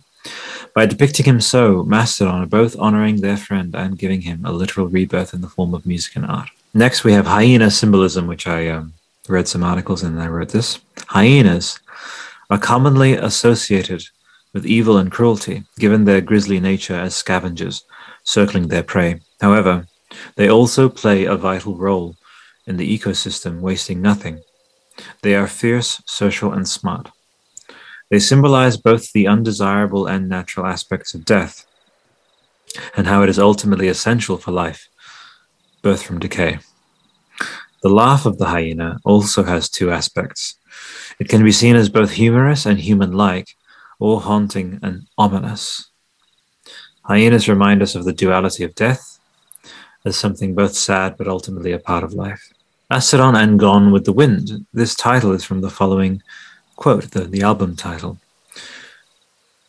By 0.75 0.87
depicting 0.87 1.27
him 1.27 1.41
so, 1.41 1.83
Mastodon 1.85 2.43
are 2.43 2.47
both 2.47 2.79
honoring 2.79 3.21
their 3.21 3.37
friend 3.37 3.75
and 3.75 3.99
giving 3.99 4.23
him 4.23 4.45
a 4.45 4.53
literal 4.53 4.87
rebirth 4.87 5.35
in 5.35 5.41
the 5.41 5.49
form 5.49 5.75
of 5.75 5.87
music 5.87 6.17
and 6.17 6.27
art. 6.27 6.51
Next, 6.75 7.03
we 7.03 7.13
have 7.13 7.27
hyena 7.27 7.71
symbolism, 7.71 8.27
which 8.27 8.47
I 8.47 8.69
um, 8.69 8.95
read 9.29 9.49
some 9.49 9.65
articles 9.65 10.03
and 10.03 10.21
I 10.21 10.29
wrote 10.29 10.51
this. 10.51 10.79
Hyenas 11.09 11.81
are 12.51 12.59
commonly 12.59 13.15
associated 13.15 14.05
with 14.53 14.67
evil 14.67 14.97
and 14.97 15.11
cruelty, 15.11 15.65
given 15.79 16.05
their 16.05 16.21
grisly 16.21 16.61
nature 16.61 16.95
as 16.95 17.15
scavengers, 17.15 17.85
circling 18.25 18.69
their 18.69 18.83
prey. 18.83 19.21
However, 19.41 19.87
they 20.37 20.49
also 20.49 20.89
play 20.89 21.25
a 21.25 21.37
vital 21.37 21.77
role 21.77 22.17
in 22.67 22.77
the 22.77 22.99
ecosystem, 22.99 23.61
wasting 23.61 24.03
nothing. 24.03 24.43
They 25.23 25.35
are 25.35 25.47
fierce, 25.47 26.03
social, 26.07 26.53
and 26.53 26.69
smart. 26.69 27.11
They 28.11 28.19
symbolize 28.19 28.77
both 28.77 29.13
the 29.13 29.29
undesirable 29.29 30.07
and 30.07 30.29
natural 30.29 30.67
aspects 30.67 31.15
of 31.15 31.25
death, 31.25 31.65
and 32.97 33.07
how 33.07 33.23
it 33.23 33.29
is 33.29 33.39
ultimately 33.39 33.89
essential 33.89 34.37
for 34.37 34.51
life, 34.51 34.89
birth 35.83 36.03
from 36.03 36.19
decay. 36.19 36.59
The 37.83 37.89
laugh 37.89 38.27
of 38.27 38.39
the 38.39 38.47
hyena 38.47 38.99
also 39.05 39.45
has 39.45 39.71
two 39.71 39.91
aspects. 39.91 40.57
It 41.19 41.29
can 41.29 41.45
be 41.45 41.53
seen 41.53 41.77
as 41.77 41.89
both 41.89 42.11
humorous 42.11 42.67
and 42.67 42.79
human 42.79 43.13
like, 43.13 43.57
or 43.99 44.21
haunting 44.21 44.81
and 44.83 45.07
ominous. 45.17 45.91
Hyenas 47.03 47.49
remind 47.49 47.83
us 47.83 47.95
of 47.95 48.05
the 48.05 48.13
duality 48.13 48.65
of 48.65 48.75
death 48.75 49.19
as 50.05 50.17
something 50.17 50.55
both 50.55 50.75
sad 50.75 51.17
but 51.17 51.29
ultimately 51.29 51.73
a 51.73 51.79
part 51.79 52.05
of 52.05 52.13
life. 52.13 52.53
Mastodon 52.91 53.37
and 53.37 53.59
Gone 53.59 53.93
with 53.93 54.05
the 54.05 54.13
Wind. 54.13 54.67
This 54.73 54.95
title 54.95 55.33
is 55.33 55.45
from 55.45 55.61
the 55.61 55.71
following 55.71 56.23
quote, 56.81 57.11
the, 57.11 57.21
the 57.21 57.43
album 57.43 57.77
title. 57.77 58.19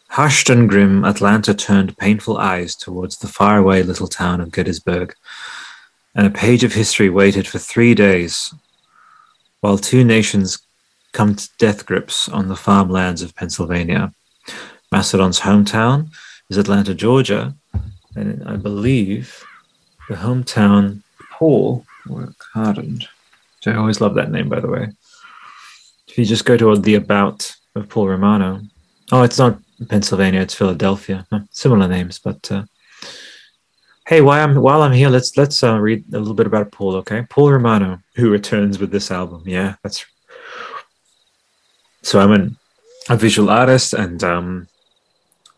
Hushed 0.07 0.49
and 0.49 0.67
grim, 0.67 1.05
Atlanta 1.05 1.53
turned 1.53 1.97
painful 1.97 2.37
eyes 2.37 2.73
towards 2.75 3.17
the 3.17 3.27
faraway 3.27 3.83
little 3.83 4.07
town 4.07 4.41
of 4.41 4.51
Gettysburg, 4.51 5.13
and 6.15 6.25
a 6.25 6.31
page 6.31 6.63
of 6.63 6.73
history 6.73 7.09
waited 7.09 7.47
for 7.47 7.59
three 7.59 7.93
days 7.93 8.53
while 9.59 9.77
two 9.77 10.03
nations 10.03 10.59
come 11.11 11.35
to 11.35 11.49
death 11.59 11.85
grips 11.85 12.29
on 12.29 12.47
the 12.47 12.55
farmlands 12.55 13.21
of 13.21 13.35
Pennsylvania. 13.35 14.13
Mastodon's 14.91 15.41
hometown 15.41 16.09
is 16.49 16.57
Atlanta, 16.57 16.93
Georgia, 16.93 17.53
and 18.15 18.41
I 18.47 18.55
believe 18.55 19.43
the 20.07 20.15
hometown 20.15 21.03
Paul 21.31 21.85
or 22.09 22.33
Cardin. 22.53 23.05
I 23.65 23.75
always 23.75 23.99
love 23.99 24.15
that 24.15 24.31
name, 24.31 24.47
by 24.47 24.61
the 24.61 24.69
way. 24.69 24.89
If 26.11 26.17
you 26.17 26.25
just 26.25 26.43
go 26.43 26.57
to 26.57 26.75
the 26.75 26.95
about 26.95 27.55
of 27.73 27.87
Paul 27.87 28.09
Romano, 28.09 28.59
oh, 29.13 29.23
it's 29.23 29.39
not 29.39 29.57
Pennsylvania, 29.87 30.41
it's 30.41 30.53
Philadelphia. 30.53 31.25
Similar 31.51 31.87
names, 31.87 32.19
but 32.19 32.51
uh, 32.51 32.63
hey, 34.05 34.19
while 34.19 34.43
I'm 34.43 34.55
while 34.55 34.81
I'm 34.81 34.91
here, 34.91 35.07
let's 35.07 35.37
let's 35.37 35.63
uh, 35.63 35.79
read 35.79 36.03
a 36.13 36.19
little 36.19 36.33
bit 36.33 36.47
about 36.47 36.69
Paul. 36.73 36.97
Okay, 36.97 37.25
Paul 37.29 37.53
Romano, 37.53 37.99
who 38.15 38.29
returns 38.29 38.77
with 38.77 38.91
this 38.91 39.09
album. 39.09 39.43
Yeah, 39.45 39.75
that's. 39.83 40.05
So 42.01 42.19
I'm 42.19 42.33
an, 42.33 42.57
a 43.07 43.15
visual 43.15 43.49
artist, 43.49 43.93
and 43.93 44.21
um, 44.21 44.67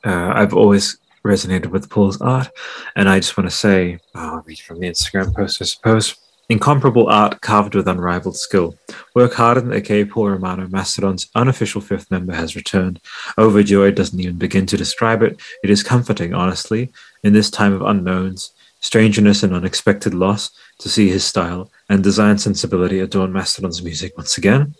uh, 0.03 0.33
I've 0.35 0.53
always 0.53 0.99
resonated 1.25 1.67
with 1.67 1.89
Paul's 1.89 2.21
art. 2.21 2.49
And 2.95 3.09
I 3.09 3.19
just 3.19 3.37
want 3.37 3.49
to 3.49 3.55
say, 3.55 3.97
oh, 4.13 4.35
I'll 4.35 4.41
read 4.41 4.59
from 4.59 4.79
the 4.79 4.87
Instagram 4.87 5.33
post, 5.33 5.61
I 5.63 5.65
suppose. 5.65 6.15
Incomparable 6.49 7.07
art 7.07 7.39
carved 7.39 7.73
with 7.73 7.87
unrivaled 7.87 8.35
skill. 8.35 8.75
Work 9.15 9.33
Harden, 9.33 9.71
aka 9.71 10.03
Paul 10.03 10.29
Romano, 10.29 10.67
Mastodon's 10.67 11.29
unofficial 11.35 11.79
fifth 11.79 12.11
member, 12.11 12.33
has 12.33 12.55
returned. 12.55 12.99
Overjoyed 13.37 13.95
doesn't 13.95 14.19
even 14.19 14.37
begin 14.37 14.65
to 14.65 14.77
describe 14.77 15.23
it. 15.23 15.39
It 15.63 15.69
is 15.69 15.83
comforting, 15.83 16.33
honestly, 16.33 16.91
in 17.23 17.31
this 17.31 17.49
time 17.49 17.71
of 17.71 17.81
unknowns, 17.81 18.51
strangeness, 18.81 19.41
and 19.41 19.53
unexpected 19.53 20.13
loss, 20.13 20.51
to 20.79 20.89
see 20.89 21.07
his 21.07 21.23
style 21.23 21.71
and 21.89 22.03
design 22.03 22.37
sensibility 22.37 22.99
adorn 22.99 23.31
Mastodon's 23.31 23.81
music 23.81 24.17
once 24.17 24.37
again. 24.37 24.75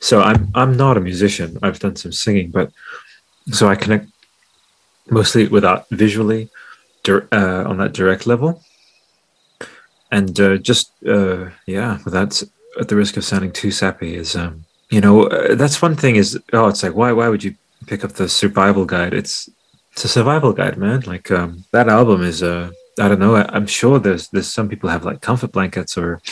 So 0.00 0.20
I'm 0.20 0.50
I'm 0.54 0.76
not 0.76 0.96
a 0.96 1.00
musician. 1.00 1.58
I've 1.62 1.78
done 1.78 1.94
some 1.94 2.12
singing, 2.12 2.50
but 2.50 2.72
so 3.52 3.68
I 3.68 3.76
connect 3.76 4.08
mostly 5.08 5.46
without 5.46 5.88
visually 5.90 6.48
uh, 7.08 7.20
on 7.30 7.76
that 7.76 7.92
direct 7.92 8.26
level 8.26 8.62
and 10.14 10.40
uh, 10.40 10.56
just 10.56 10.92
uh, 11.06 11.50
yeah 11.66 11.98
without 12.04 12.32
at 12.80 12.88
the 12.88 12.96
risk 12.96 13.16
of 13.16 13.24
sounding 13.24 13.52
too 13.52 13.70
sappy 13.70 14.14
is 14.14 14.36
um, 14.36 14.64
you 14.90 15.00
know 15.00 15.24
uh, 15.24 15.54
that's 15.54 15.82
one 15.82 15.96
thing 15.96 16.16
is 16.16 16.38
oh 16.52 16.68
it's 16.68 16.82
like 16.84 16.94
why 16.94 17.10
why 17.12 17.28
would 17.28 17.42
you 17.42 17.54
pick 17.86 18.04
up 18.04 18.12
the 18.12 18.28
survival 18.28 18.84
guide 18.84 19.12
it's 19.12 19.50
it's 19.92 20.04
a 20.04 20.08
survival 20.08 20.52
guide 20.52 20.76
man 20.78 21.00
like 21.00 21.30
um, 21.30 21.64
that 21.72 21.88
album 21.88 22.22
is 22.22 22.42
uh 22.42 22.70
i 23.00 23.08
don't 23.08 23.18
know 23.24 23.34
I, 23.36 23.56
am 23.56 23.66
sure 23.66 23.98
there's 23.98 24.28
there's 24.28 24.52
some 24.58 24.68
people 24.68 24.88
have 24.88 25.04
like 25.04 25.20
comfort 25.20 25.52
blankets 25.52 25.98
or 25.98 26.22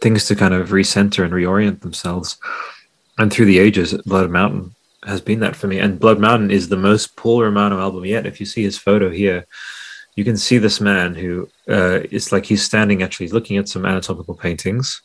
things 0.00 0.24
to 0.26 0.34
kind 0.34 0.54
of 0.54 0.70
recenter 0.70 1.24
and 1.24 1.32
reorient 1.32 1.80
themselves 1.80 2.38
and 3.18 3.32
through 3.32 3.46
the 3.46 3.58
ages 3.58 3.92
blood 4.12 4.30
mountain 4.30 4.74
has 5.04 5.20
been 5.20 5.40
that 5.40 5.56
for 5.56 5.68
me. 5.68 5.78
And 5.78 5.98
Blood 6.00 6.18
Mountain 6.18 6.50
is 6.50 6.68
the 6.68 6.76
most 6.76 7.16
Paul 7.16 7.42
Romano 7.42 7.80
album 7.80 8.04
yet. 8.04 8.26
If 8.26 8.40
you 8.40 8.46
see 8.46 8.62
his 8.62 8.76
photo 8.76 9.10
here, 9.10 9.46
you 10.18 10.24
can 10.24 10.36
see 10.36 10.58
this 10.58 10.80
man 10.80 11.14
who 11.14 11.48
uh, 11.68 12.00
it's 12.10 12.32
like 12.32 12.44
he's 12.44 12.64
standing 12.64 13.04
actually 13.04 13.28
looking 13.28 13.56
at 13.56 13.68
some 13.68 13.86
anatomical 13.86 14.34
paintings 14.34 15.00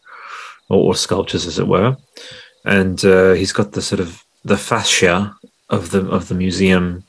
or, 0.70 0.80
or, 0.88 0.96
sculptures, 0.96 1.46
as 1.46 1.60
it 1.60 1.68
were. 1.68 1.96
and 2.66 3.06
uh, 3.06 3.34
he's 3.34 3.54
got 3.54 3.74
the 3.74 3.82
sort 3.82 4.00
of 4.00 4.24
the 4.44 4.58
fascia 4.58 5.36
of 5.70 5.92
the 5.92 6.02
of 6.10 6.30
the 6.30 6.34
museum 6.34 7.04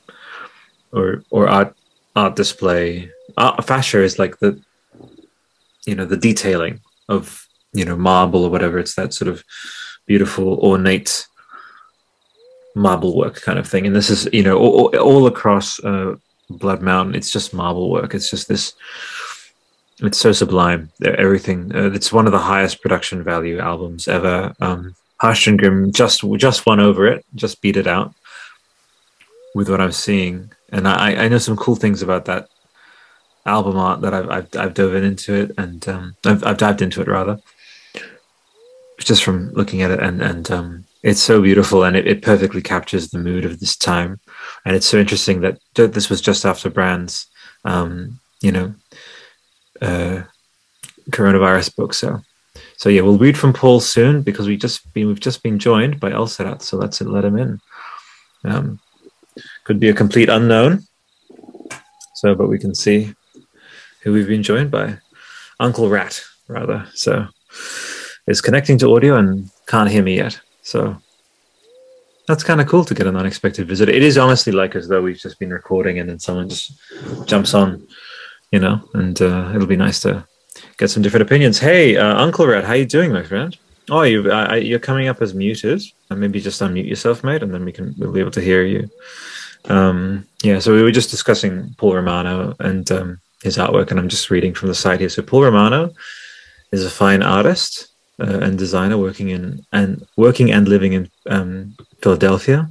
or 0.91 1.23
or 1.31 1.47
art 1.49 1.75
art 2.15 2.35
display. 2.35 3.09
Art, 3.39 3.65
fascia 3.65 4.03
is 4.03 4.19
like 4.19 4.37
the 4.37 4.51
you 5.87 5.95
know 5.95 6.05
the 6.05 6.23
detailing 6.27 6.81
of 7.09 7.47
you 7.73 7.85
know 7.85 7.97
marble 7.97 8.43
or 8.45 8.51
whatever. 8.51 8.77
It's 8.77 8.95
that 8.95 9.15
sort 9.15 9.29
of 9.29 9.43
beautiful 10.05 10.59
ornate 10.59 11.25
marble 12.75 13.17
work 13.17 13.41
kind 13.41 13.57
of 13.57 13.67
thing. 13.67 13.87
And 13.87 13.95
this 13.95 14.11
is 14.11 14.29
you 14.31 14.43
know 14.43 14.57
all, 14.59 14.95
all 14.97 15.25
across 15.25 15.79
uh, 15.79 16.17
Blood 16.49 16.81
Mountain. 16.81 17.15
It's 17.15 17.31
just 17.31 17.53
marble 17.53 17.89
work. 17.89 18.13
It's 18.13 18.29
just 18.29 18.47
this. 18.47 18.73
It's 19.99 20.17
so 20.17 20.31
sublime. 20.31 20.91
Everything. 21.03 21.75
Uh, 21.75 21.91
it's 21.91 22.11
one 22.11 22.25
of 22.25 22.31
the 22.31 22.39
highest 22.39 22.81
production 22.81 23.23
value 23.23 23.59
albums 23.59 24.07
ever. 24.07 24.53
Um, 24.59 24.95
Hushed 25.17 25.47
and 25.47 25.57
Grim 25.57 25.91
just 25.91 26.23
just 26.37 26.65
won 26.65 26.79
over 26.79 27.07
it, 27.07 27.25
just 27.35 27.61
beat 27.61 27.77
it 27.77 27.87
out 27.87 28.13
with 29.53 29.69
what 29.69 29.79
I'm 29.79 29.93
seeing, 29.93 30.51
and 30.69 30.87
I, 30.87 31.15
I 31.15 31.27
know 31.29 31.37
some 31.37 31.55
cool 31.55 31.77
things 31.77 32.01
about 32.01 32.25
that 32.25 32.49
album 33.45 33.77
art 33.77 34.01
that 34.01 34.13
I've 34.13 34.29
I've, 34.29 34.55
I've 34.57 34.73
dove 34.73 34.93
into 34.93 35.33
it, 35.33 35.51
and 35.57 35.87
um, 35.87 36.15
I've, 36.25 36.43
I've 36.43 36.57
dived 36.57 36.81
into 36.81 37.01
it 37.01 37.07
rather, 37.07 37.39
just 38.99 39.23
from 39.23 39.51
looking 39.53 39.81
at 39.81 39.91
it, 39.91 40.01
and 40.01 40.21
and 40.21 40.51
um, 40.51 40.85
it's 41.01 41.21
so 41.21 41.41
beautiful, 41.41 41.85
and 41.85 41.95
it, 41.95 42.05
it 42.05 42.21
perfectly 42.21 42.61
captures 42.61 43.09
the 43.09 43.17
mood 43.17 43.45
of 43.45 43.61
this 43.61 43.77
time, 43.77 44.19
and 44.65 44.75
it's 44.75 44.85
so 44.85 44.97
interesting 44.97 45.41
that 45.41 45.59
this 45.73 46.09
was 46.09 46.21
just 46.21 46.45
after 46.45 46.69
Brann's, 46.69 47.27
um, 47.63 48.19
you 48.41 48.51
know, 48.51 48.73
uh, 49.81 50.23
coronavirus 51.11 51.75
book, 51.75 51.93
so 51.93 52.21
so 52.77 52.89
yeah, 52.89 53.01
we'll 53.01 53.17
read 53.17 53.37
from 53.37 53.53
Paul 53.53 53.79
soon 53.79 54.21
because 54.21 54.47
we 54.47 54.57
just 54.57 54.91
been 54.93 55.07
we've 55.07 55.19
just 55.19 55.43
been 55.43 55.59
joined 55.59 55.99
by 55.99 56.11
El 56.11 56.27
Serat, 56.27 56.61
so 56.61 56.77
let's 56.77 57.01
let 57.01 57.25
him 57.25 57.37
in. 57.37 57.59
Um, 58.43 58.79
could 59.63 59.79
be 59.79 59.89
a 59.89 59.93
complete 59.93 60.29
unknown. 60.29 60.85
So, 62.15 62.35
but 62.35 62.47
we 62.47 62.59
can 62.59 62.73
see 62.73 63.13
who 64.01 64.13
we've 64.13 64.27
been 64.27 64.43
joined 64.43 64.71
by. 64.71 64.99
Uncle 65.59 65.89
Rat, 65.89 66.21
rather. 66.47 66.87
So, 66.93 67.27
is 68.27 68.41
connecting 68.41 68.77
to 68.79 68.95
audio 68.95 69.15
and 69.17 69.49
can't 69.67 69.89
hear 69.89 70.03
me 70.03 70.15
yet. 70.17 70.39
So, 70.61 70.97
that's 72.27 72.43
kind 72.43 72.61
of 72.61 72.67
cool 72.67 72.85
to 72.85 72.93
get 72.93 73.07
an 73.07 73.15
unexpected 73.15 73.67
visit. 73.67 73.89
It 73.89 74.03
is 74.03 74.17
honestly 74.17 74.51
like 74.51 74.75
as 74.75 74.87
though 74.87 75.01
we've 75.01 75.17
just 75.17 75.39
been 75.39 75.51
recording 75.51 75.99
and 75.99 76.09
then 76.09 76.19
someone 76.19 76.49
just 76.49 76.73
jumps 77.25 77.53
on, 77.53 77.87
you 78.51 78.59
know, 78.59 78.81
and 78.93 79.21
uh, 79.21 79.51
it'll 79.53 79.67
be 79.67 79.75
nice 79.75 79.99
to 80.01 80.25
get 80.77 80.89
some 80.89 81.03
different 81.03 81.23
opinions. 81.23 81.59
Hey, 81.59 81.97
uh, 81.97 82.15
Uncle 82.15 82.47
Red, 82.47 82.63
how 82.63 82.73
you 82.73 82.85
doing, 82.85 83.11
my 83.11 83.23
friend? 83.23 83.57
Oh, 83.89 84.01
you 84.01 84.31
uh, 84.31 84.55
you're 84.55 84.79
coming 84.79 85.07
up 85.07 85.21
as 85.21 85.33
muted. 85.33 85.83
And 86.09 86.19
maybe 86.19 86.39
just 86.39 86.61
unmute 86.61 86.87
yourself, 86.87 87.23
mate, 87.23 87.43
and 87.43 87.53
then 87.53 87.65
we 87.65 87.71
can 87.71 87.95
we'll 87.97 88.11
be 88.11 88.19
able 88.19 88.31
to 88.31 88.41
hear 88.41 88.63
you. 88.63 88.89
Um, 89.65 90.27
yeah, 90.43 90.59
so 90.59 90.73
we 90.73 90.83
were 90.83 90.91
just 90.91 91.09
discussing 91.09 91.73
Paul 91.77 91.95
Romano 91.95 92.55
and 92.59 92.89
um, 92.91 93.19
his 93.43 93.57
artwork, 93.57 93.89
and 93.89 93.99
I'm 93.99 94.09
just 94.09 94.29
reading 94.29 94.53
from 94.53 94.69
the 94.69 94.75
site 94.75 94.99
here. 94.99 95.09
So 95.09 95.23
Paul 95.23 95.43
Romano 95.43 95.91
is 96.71 96.85
a 96.85 96.89
fine 96.89 97.23
artist 97.23 97.94
uh, 98.19 98.39
and 98.39 98.57
designer 98.57 98.97
working 98.97 99.29
in 99.29 99.65
and 99.71 100.05
working 100.15 100.51
and 100.51 100.67
living 100.67 100.93
in 100.93 101.09
um, 101.29 101.75
Philadelphia. 102.01 102.69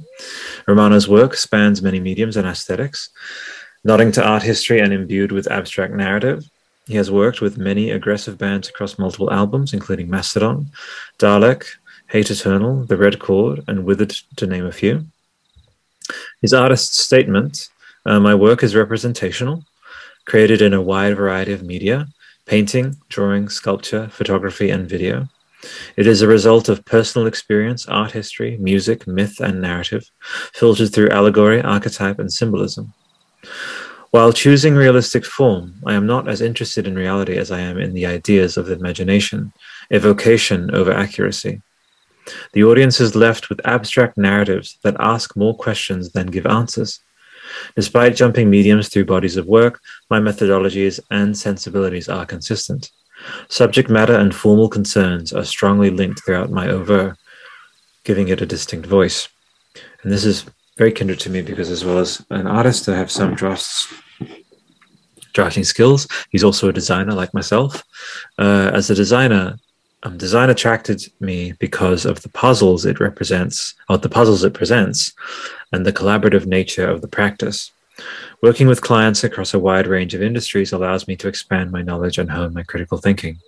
Romano's 0.67 1.07
work 1.07 1.35
spans 1.35 1.81
many 1.81 1.99
mediums 1.99 2.37
and 2.37 2.47
aesthetics, 2.47 3.09
nodding 3.83 4.11
to 4.13 4.25
art 4.25 4.43
history 4.43 4.79
and 4.79 4.93
imbued 4.93 5.31
with 5.31 5.51
abstract 5.51 5.93
narrative. 5.93 6.43
He 6.87 6.95
has 6.95 7.09
worked 7.09 7.41
with 7.41 7.57
many 7.57 7.91
aggressive 7.91 8.37
bands 8.37 8.69
across 8.69 8.99
multiple 8.99 9.31
albums, 9.31 9.73
including 9.73 10.09
Mastodon, 10.09 10.71
Dalek, 11.17 11.65
Hate 12.07 12.29
Eternal, 12.29 12.85
The 12.85 12.97
Red 12.97 13.19
Chord, 13.19 13.63
and 13.67 13.85
Withered, 13.85 14.15
to 14.35 14.47
name 14.47 14.65
a 14.65 14.71
few. 14.71 15.05
His 16.41 16.53
artist's 16.53 17.01
statement 17.01 17.69
uh, 18.05 18.19
My 18.19 18.35
work 18.35 18.61
is 18.61 18.75
representational, 18.75 19.63
created 20.25 20.61
in 20.61 20.73
a 20.73 20.81
wide 20.81 21.17
variety 21.17 21.53
of 21.53 21.63
media 21.63 22.07
painting, 22.45 22.95
drawing, 23.09 23.49
sculpture, 23.49 24.07
photography, 24.09 24.69
and 24.69 24.87
video. 24.87 25.27
It 25.97 26.07
is 26.07 26.21
a 26.21 26.27
result 26.27 26.69
of 26.69 26.85
personal 26.85 27.27
experience, 27.27 27.87
art 27.87 28.11
history, 28.11 28.57
music, 28.57 29.07
myth, 29.07 29.39
and 29.39 29.61
narrative, 29.61 30.09
filtered 30.53 30.93
through 30.93 31.09
allegory, 31.09 31.61
archetype, 31.61 32.19
and 32.19 32.31
symbolism. 32.31 32.93
While 34.11 34.31
choosing 34.31 34.75
realistic 34.75 35.25
form, 35.25 35.75
I 35.85 35.93
am 35.93 36.05
not 36.07 36.29
as 36.29 36.39
interested 36.39 36.87
in 36.87 36.95
reality 36.95 37.35
as 37.37 37.51
I 37.51 37.59
am 37.59 37.77
in 37.77 37.93
the 37.93 38.05
ideas 38.05 38.55
of 38.55 38.67
the 38.67 38.73
imagination, 38.73 39.51
evocation 39.91 40.73
over 40.73 40.91
accuracy. 40.91 41.61
The 42.53 42.63
audience 42.63 43.01
is 43.01 43.15
left 43.15 43.49
with 43.49 43.65
abstract 43.65 44.17
narratives 44.17 44.77
that 44.83 44.95
ask 44.99 45.35
more 45.35 45.55
questions 45.55 46.11
than 46.11 46.27
give 46.27 46.45
answers. 46.45 47.01
Despite 47.75 48.15
jumping 48.15 48.49
mediums 48.49 48.89
through 48.89 49.05
bodies 49.05 49.37
of 49.37 49.47
work, 49.47 49.79
my 50.09 50.19
methodologies 50.19 50.99
and 51.11 51.37
sensibilities 51.37 52.09
are 52.09 52.25
consistent. 52.25 52.91
Subject 53.49 53.89
matter 53.89 54.15
and 54.15 54.33
formal 54.33 54.69
concerns 54.69 55.33
are 55.33 55.45
strongly 55.45 55.89
linked 55.89 56.23
throughout 56.23 56.51
my 56.51 56.67
oeuvre, 56.69 57.15
giving 58.03 58.27
it 58.27 58.41
a 58.41 58.45
distinct 58.45 58.87
voice. 58.87 59.27
And 60.03 60.11
this 60.11 60.25
is 60.25 60.45
very 60.77 60.91
kindred 60.91 61.19
to 61.21 61.29
me 61.29 61.41
because, 61.41 61.69
as 61.69 61.85
well 61.85 61.97
as 61.97 62.25
an 62.29 62.47
artist, 62.47 62.89
I 62.89 62.95
have 62.95 63.11
some 63.11 63.35
drafts 63.35 63.93
drafting 65.33 65.63
skills. 65.63 66.07
He's 66.29 66.43
also 66.43 66.69
a 66.69 66.73
designer 66.73 67.13
like 67.13 67.33
myself. 67.33 67.83
Uh, 68.39 68.71
as 68.73 68.89
a 68.89 68.95
designer, 68.95 69.57
um, 70.03 70.17
design 70.17 70.49
attracted 70.49 71.03
me 71.19 71.53
because 71.59 72.05
of 72.05 72.21
the 72.21 72.29
puzzles 72.29 72.85
it 72.85 72.99
represents, 72.99 73.75
or 73.89 73.97
the 73.97 74.09
puzzles 74.09 74.43
it 74.43 74.53
presents, 74.53 75.13
and 75.71 75.85
the 75.85 75.93
collaborative 75.93 76.45
nature 76.45 76.87
of 76.89 77.01
the 77.01 77.07
practice. 77.07 77.71
Working 78.45 78.67
with 78.67 78.81
clients 78.81 79.23
across 79.23 79.55
a 79.55 79.59
wide 79.59 79.87
range 79.87 80.13
of 80.13 80.21
industries 80.21 80.71
allows 80.71 81.07
me 81.07 81.15
to 81.15 81.27
expand 81.27 81.71
my 81.71 81.81
knowledge 81.81 82.19
and 82.19 82.29
hone 82.29 82.53
my 82.53 82.61
critical 82.61 82.99
thinking. 82.99 83.39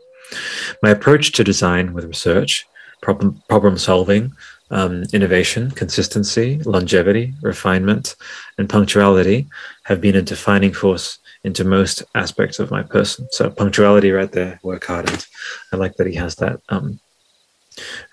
My 0.81 0.89
approach 0.89 1.33
to 1.33 1.43
design 1.43 1.93
with 1.93 2.05
research, 2.05 2.65
problem, 3.03 3.39
problem 3.47 3.77
solving, 3.77 4.33
um, 4.71 5.03
innovation, 5.13 5.69
consistency, 5.69 6.57
longevity, 6.65 7.36
refinement, 7.43 8.15
and 8.57 8.67
punctuality 8.67 9.47
have 9.83 10.01
been 10.01 10.15
a 10.15 10.23
defining 10.23 10.73
force 10.73 11.19
into 11.43 11.63
most 11.63 12.01
aspects 12.15 12.57
of 12.57 12.71
my 12.71 12.81
person. 12.81 13.27
So 13.29 13.51
punctuality 13.51 14.10
right 14.10 14.31
there, 14.31 14.60
work 14.63 14.86
hard, 14.86 15.12
and 15.12 15.27
I 15.71 15.75
like 15.75 15.95
that 15.97 16.07
he 16.07 16.15
has 16.15 16.33
that 16.38 16.60
um, 16.69 16.99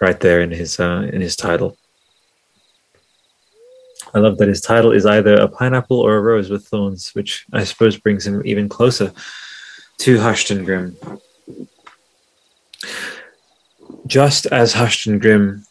right 0.03 0.21
there 0.21 0.43
in 0.43 0.51
his 0.51 0.79
uh, 0.79 1.09
in 1.11 1.23
his 1.23 1.35
title. 1.35 1.79
I 4.15 4.21
love 4.21 4.39
that 4.39 4.49
his 4.49 4.61
title 4.61 4.93
is 4.93 5.07
either 5.07 5.35
a 5.35 5.49
pineapple 5.49 5.99
or 5.99 6.17
a 6.17 6.21
rose 6.21 6.49
with 6.49 6.67
thorns, 6.67 7.15
which 7.15 7.47
I 7.53 7.65
suppose 7.65 7.97
brings 7.97 8.27
him 8.27 8.43
even 8.45 8.69
closer 8.69 9.13
to 9.99 10.65
Grim. 10.65 10.97
Just 14.07 14.47
as 14.47 14.75
Grim 15.19 15.67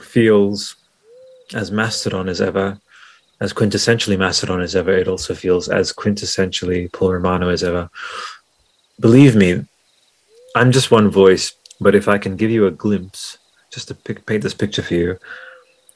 feels 0.00 0.76
as 1.52 1.70
Mastodon 1.70 2.28
as 2.28 2.40
ever, 2.40 2.78
as 3.40 3.52
quintessentially 3.52 4.18
Mastodon 4.18 4.62
as 4.62 4.74
ever, 4.74 4.92
it 4.92 5.08
also 5.08 5.34
feels 5.34 5.68
as 5.68 5.92
quintessentially 5.92 6.90
Paul 6.92 7.12
Romano 7.12 7.50
as 7.50 7.62
ever. 7.62 7.90
Believe 9.00 9.36
me, 9.36 9.66
I'm 10.54 10.72
just 10.72 10.90
one 10.90 11.10
voice, 11.10 11.52
but 11.78 11.94
if 11.94 12.08
I 12.08 12.16
can 12.16 12.36
give 12.36 12.50
you 12.50 12.66
a 12.66 12.70
glimpse, 12.70 13.36
just 13.70 13.88
to 13.88 13.94
pick, 13.94 14.24
paint 14.24 14.42
this 14.42 14.54
picture 14.54 14.82
for 14.82 14.94
you, 14.94 15.18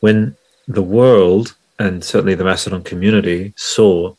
when 0.00 0.36
the 0.68 0.82
world 0.82 1.56
and 1.80 2.04
certainly 2.04 2.34
the 2.34 2.44
Mastodon 2.44 2.82
community 2.82 3.54
saw 3.56 4.14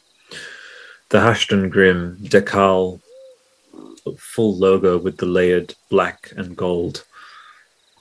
the 1.10 1.38
and 1.52 1.72
Grim 1.72 2.18
decal 2.24 3.00
full 4.18 4.56
logo 4.58 4.98
with 4.98 5.18
the 5.18 5.28
layered 5.28 5.76
black 5.90 6.34
and 6.36 6.58
gold 6.58 7.06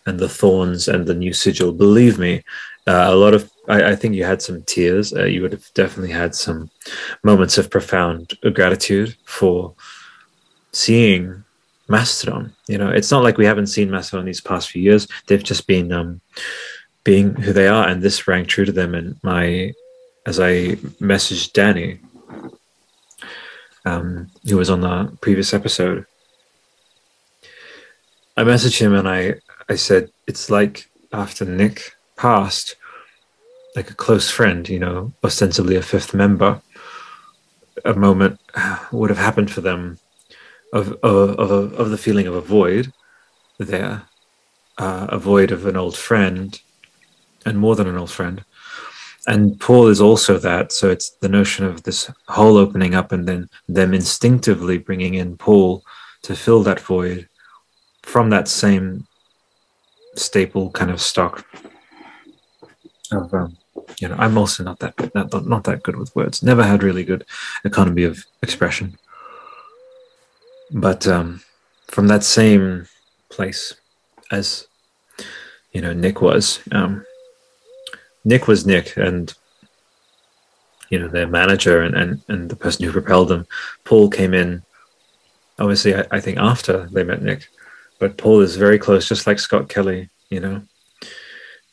and 0.07 0.19
the 0.19 0.31
thorns 0.31 0.89
and 0.89 1.07
the 1.07 1.15
new 1.15 1.35
sigil. 1.35 1.73
Believe 1.73 2.19
me, 2.19 2.43
uh, 2.87 3.09
a 3.09 3.15
lot 3.15 3.35
of 3.35 3.51
I, 3.69 3.91
I, 3.91 3.97
think 3.97 4.15
you 4.15 4.25
had 4.25 4.41
some 4.41 4.63
tears. 4.63 5.13
Uh, 5.13 5.25
you 5.25 5.43
would 5.43 5.53
have 5.53 5.67
definitely 5.75 6.13
had 6.13 6.35
some 6.35 6.71
moments 7.23 7.59
of 7.59 7.71
profound 7.71 8.33
gratitude 8.55 9.15
for 9.27 9.75
seeing 10.73 11.45
Mastodon. 11.89 12.55
You 12.67 12.79
know, 12.79 12.89
it's 12.89 13.11
not 13.11 13.23
like 13.23 13.37
we 13.37 13.45
haven't 13.45 13.67
seen 13.67 13.91
Mastodon 13.91 14.25
these 14.25 14.41
past 14.41 14.71
few 14.71 14.81
years. 14.81 15.07
They've 15.27 15.45
just 15.45 15.67
been 15.67 15.93
um, 15.93 16.23
being 17.11 17.29
who 17.45 17.53
they 17.53 17.69
are, 17.77 17.87
and 17.89 17.99
this 18.01 18.29
rang 18.29 18.47
true 18.47 18.67
to 18.67 18.77
them. 18.81 18.95
And 18.99 19.09
my, 19.33 19.73
as 20.31 20.37
I 20.39 20.53
messaged 21.13 21.49
Danny, 21.59 21.91
um, 23.91 24.05
who 24.49 24.57
was 24.63 24.71
on 24.71 24.81
the 24.87 24.97
previous 25.21 25.51
episode, 25.59 26.01
I 28.39 28.43
messaged 28.53 28.79
him 28.85 28.95
and 28.95 29.09
I 29.19 29.21
I 29.73 29.77
said 29.89 30.03
it's 30.31 30.47
like 30.59 30.77
after 31.25 31.45
Nick 31.45 31.77
passed, 32.17 32.69
like 33.77 33.91
a 33.91 34.01
close 34.05 34.29
friend, 34.39 34.69
you 34.69 34.81
know, 34.85 34.99
ostensibly 35.25 35.77
a 35.77 35.83
fifth 35.93 36.13
member, 36.15 36.53
a 37.85 37.95
moment 37.95 38.35
would 38.93 39.11
have 39.11 39.25
happened 39.27 39.51
for 39.51 39.63
them 39.69 39.99
of 40.79 40.87
of 41.03 41.21
of, 41.45 41.51
of 41.81 41.87
the 41.91 42.03
feeling 42.05 42.29
of 42.29 42.37
a 42.37 42.49
void 42.59 42.85
there. 43.59 43.97
uh, 44.81 45.07
a 45.11 45.19
void 45.19 45.53
of 45.53 45.67
an 45.67 45.77
old 45.77 45.97
friend, 45.97 46.61
and 47.47 47.59
more 47.59 47.77
than 47.77 47.89
an 47.89 47.97
old 47.97 48.11
friend. 48.11 48.45
And 49.27 49.61
Paul 49.61 49.89
is 49.89 50.01
also 50.01 50.39
that. 50.39 50.73
So 50.73 50.91
it's 50.91 51.11
the 51.11 51.29
notion 51.29 51.65
of 51.67 51.83
this 51.83 52.11
hole 52.29 52.57
opening 52.57 52.95
up 52.95 53.13
and 53.13 53.29
then 53.29 53.49
them 53.69 53.95
instinctively 53.95 54.79
bringing 54.79 55.15
in 55.15 55.37
Paul 55.37 55.83
to 56.23 56.35
fill 56.35 56.63
that 56.63 56.81
void 56.81 57.29
from 58.03 58.31
that 58.31 58.49
same 58.49 59.07
staple 60.17 60.71
kind 60.71 60.91
of 60.91 61.01
stock 61.01 61.47
of 63.13 63.33
um, 63.35 63.57
you 64.01 64.09
know 64.09 64.17
i'm 64.19 64.37
also 64.37 64.63
not 64.63 64.79
that 64.81 65.15
not, 65.15 65.47
not 65.47 65.65
that 65.65 65.83
good 65.83 65.97
with 65.97 66.15
words 66.15 66.43
never 66.43 66.63
had 66.63 66.83
really 66.83 67.05
good 67.05 67.25
economy 67.65 68.05
of 68.05 68.25
expression 68.43 68.97
but 70.71 71.07
um, 71.07 71.41
from 71.89 72.09
that 72.09 72.25
same 72.25 72.87
place 73.29 73.75
as 74.31 74.67
you 75.73 75.81
know 75.81 75.93
nick 75.93 76.21
was 76.21 76.61
um, 76.73 77.05
nick 78.25 78.47
was 78.47 78.67
nick 78.67 78.97
and 78.97 79.35
you 80.91 80.99
know 80.99 81.09
their 81.09 81.27
manager 81.27 81.83
and, 81.83 81.95
and 81.95 82.23
and 82.29 82.51
the 82.51 82.57
person 82.57 82.85
who 82.85 82.93
propelled 82.93 83.29
them. 83.29 83.47
Paul 83.85 84.11
came 84.11 84.35
in 84.35 84.63
obviously 85.59 85.95
I, 85.95 86.05
I 86.11 86.21
think 86.21 86.39
after 86.39 86.87
they 86.89 87.05
met 87.05 87.23
nick 87.23 87.49
but 87.99 88.17
paul 88.17 88.41
is 88.41 88.57
very 88.57 88.79
close 88.79 89.09
just 89.09 89.27
like 89.27 89.39
scott 89.39 89.69
kelly 89.69 90.11
you 90.31 90.41
know? 90.41 90.63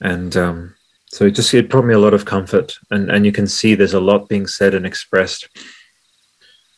And 0.01 0.35
um 0.35 0.75
so 1.07 1.25
it 1.25 1.31
just 1.31 1.53
it 1.53 1.69
brought 1.69 1.85
me 1.85 1.93
a 1.93 1.99
lot 1.99 2.13
of 2.13 2.25
comfort 2.25 2.77
and 2.91 3.09
and 3.09 3.25
you 3.25 3.31
can 3.31 3.47
see 3.47 3.75
there's 3.75 3.93
a 3.93 3.99
lot 3.99 4.29
being 4.29 4.47
said 4.47 4.73
and 4.73 4.85
expressed. 4.85 5.47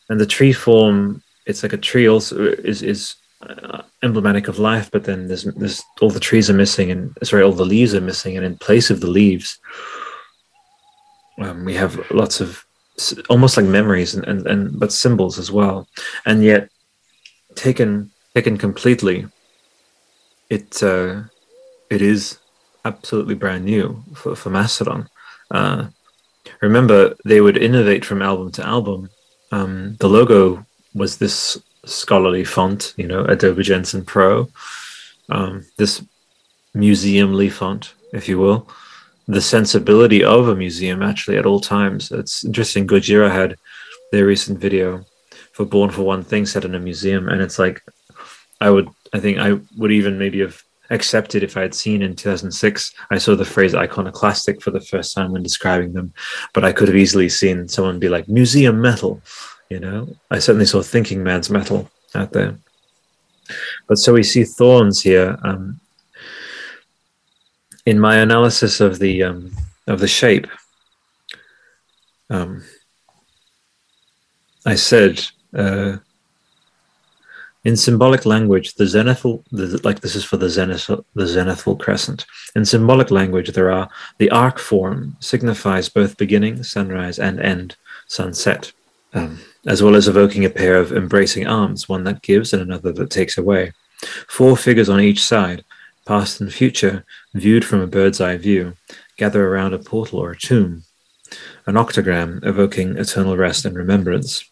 And 0.08 0.20
the 0.20 0.26
tree 0.26 0.52
form 0.52 1.22
it's 1.46 1.62
like 1.62 1.72
a 1.72 1.78
tree 1.78 2.08
also 2.08 2.44
is 2.44 2.82
is 2.82 3.16
uh, 3.42 3.82
emblematic 4.02 4.48
of 4.48 4.58
life 4.58 4.90
but 4.90 5.04
then 5.04 5.28
there's 5.28 5.44
there's 5.44 5.82
all 6.00 6.10
the 6.10 6.20
trees 6.20 6.50
are 6.50 6.54
missing 6.54 6.90
and 6.90 7.16
sorry 7.22 7.42
all 7.42 7.52
the 7.52 7.64
leaves 7.64 7.94
are 7.94 8.00
missing 8.00 8.36
and 8.36 8.44
in 8.44 8.56
place 8.56 8.90
of 8.90 9.00
the 9.00 9.06
leaves 9.06 9.58
um, 11.38 11.64
we 11.64 11.74
have 11.74 11.98
lots 12.10 12.40
of 12.40 12.64
almost 13.30 13.56
like 13.56 13.66
memories 13.66 14.14
and, 14.14 14.24
and 14.26 14.46
and 14.46 14.78
but 14.78 14.92
symbols 14.92 15.38
as 15.38 15.50
well 15.50 15.88
and 16.26 16.44
yet 16.44 16.68
taken 17.54 18.10
taken 18.34 18.58
completely 18.58 19.26
it 20.50 20.82
uh 20.82 21.22
it 21.90 22.02
is 22.02 22.38
absolutely 22.84 23.34
brand 23.34 23.64
new 23.64 24.02
for, 24.14 24.34
for 24.34 24.50
Mastodon. 24.50 25.08
Uh, 25.50 25.88
remember, 26.60 27.14
they 27.24 27.40
would 27.40 27.56
innovate 27.56 28.04
from 28.04 28.22
album 28.22 28.50
to 28.52 28.66
album. 28.66 29.10
Um, 29.52 29.96
the 29.98 30.08
logo 30.08 30.64
was 30.94 31.18
this 31.18 31.60
scholarly 31.84 32.44
font, 32.44 32.94
you 32.96 33.06
know, 33.06 33.24
Adobe 33.24 33.62
Jensen 33.62 34.04
Pro, 34.04 34.48
um, 35.30 35.64
this 35.78 36.04
museumly 36.74 37.50
font, 37.50 37.94
if 38.12 38.28
you 38.28 38.38
will. 38.38 38.68
The 39.28 39.40
sensibility 39.40 40.24
of 40.24 40.48
a 40.48 40.56
museum 40.56 41.02
actually 41.02 41.36
at 41.36 41.46
all 41.46 41.60
times. 41.60 42.10
It's 42.10 42.44
interesting. 42.44 42.86
Gojira 42.86 43.30
had 43.30 43.56
their 44.12 44.26
recent 44.26 44.58
video 44.58 45.04
for 45.52 45.64
Born 45.64 45.90
for 45.90 46.02
One 46.02 46.24
Thing 46.24 46.46
set 46.46 46.64
in 46.64 46.74
a 46.74 46.80
museum, 46.80 47.28
and 47.28 47.40
it's 47.40 47.58
like 47.58 47.80
I 48.60 48.70
would, 48.70 48.88
I 49.12 49.20
think 49.20 49.38
I 49.38 49.58
would 49.76 49.92
even 49.92 50.18
maybe 50.18 50.40
have 50.40 50.62
accepted 50.90 51.42
if 51.42 51.56
I 51.56 51.62
had 51.62 51.74
seen 51.74 52.02
in 52.02 52.16
2006. 52.16 52.92
I 53.10 53.18
saw 53.18 53.34
the 53.36 53.44
phrase 53.44 53.74
iconoclastic 53.74 54.60
for 54.60 54.70
the 54.70 54.80
first 54.80 55.14
time 55.14 55.32
when 55.32 55.42
describing 55.42 55.92
them, 55.92 56.12
but 56.52 56.64
I 56.64 56.72
could 56.72 56.88
have 56.88 56.96
easily 56.96 57.28
seen 57.28 57.68
someone 57.68 57.98
be 57.98 58.08
like 58.08 58.28
museum 58.28 58.80
metal. 58.80 59.22
You 59.70 59.78
know, 59.78 60.16
I 60.30 60.40
certainly 60.40 60.66
saw 60.66 60.82
thinking 60.82 61.22
man's 61.22 61.48
metal 61.48 61.88
out 62.14 62.32
there. 62.32 62.58
But 63.86 63.98
so 63.98 64.12
we 64.12 64.24
see 64.24 64.44
thorns 64.44 65.00
here. 65.00 65.38
Um, 65.42 65.80
in 67.86 67.98
my 67.98 68.16
analysis 68.16 68.80
of 68.80 68.98
the 68.98 69.22
um, 69.22 69.52
of 69.86 70.00
the 70.00 70.08
shape, 70.08 70.46
um, 72.28 72.62
I 74.66 74.74
said. 74.74 75.24
Uh, 75.54 75.98
in 77.62 77.76
symbolic 77.76 78.24
language, 78.24 78.74
the 78.74 78.84
zenithal, 78.84 79.44
the, 79.52 79.78
like 79.84 80.00
this 80.00 80.16
is 80.16 80.24
for 80.24 80.38
the 80.38 80.48
zenith, 80.48 80.86
the 80.86 81.24
zenithal 81.24 81.78
crescent. 81.78 82.24
In 82.56 82.64
symbolic 82.64 83.10
language, 83.10 83.52
there 83.52 83.70
are 83.70 83.90
the 84.16 84.30
arc 84.30 84.58
form 84.58 85.16
signifies 85.20 85.90
both 85.90 86.16
beginning, 86.16 86.62
sunrise, 86.62 87.18
and 87.18 87.38
end, 87.38 87.76
sunset, 88.06 88.72
um, 89.12 89.40
as 89.66 89.82
well 89.82 89.94
as 89.94 90.08
evoking 90.08 90.44
a 90.44 90.50
pair 90.50 90.76
of 90.76 90.92
embracing 90.92 91.46
arms, 91.46 91.88
one 91.88 92.04
that 92.04 92.22
gives 92.22 92.52
and 92.52 92.62
another 92.62 92.92
that 92.92 93.10
takes 93.10 93.36
away. 93.36 93.72
Four 94.28 94.56
figures 94.56 94.88
on 94.88 95.00
each 95.00 95.22
side, 95.22 95.64
past 96.06 96.40
and 96.40 96.52
future, 96.52 97.04
viewed 97.34 97.64
from 97.64 97.80
a 97.80 97.86
bird's 97.86 98.20
eye 98.20 98.36
view, 98.36 98.74
gather 99.16 99.46
around 99.46 99.74
a 99.74 99.78
portal 99.78 100.18
or 100.18 100.30
a 100.30 100.38
tomb. 100.38 100.82
An 101.66 101.74
octagram 101.74 102.44
evoking 102.44 102.96
eternal 102.96 103.36
rest 103.36 103.64
and 103.64 103.76
remembrance. 103.76 104.44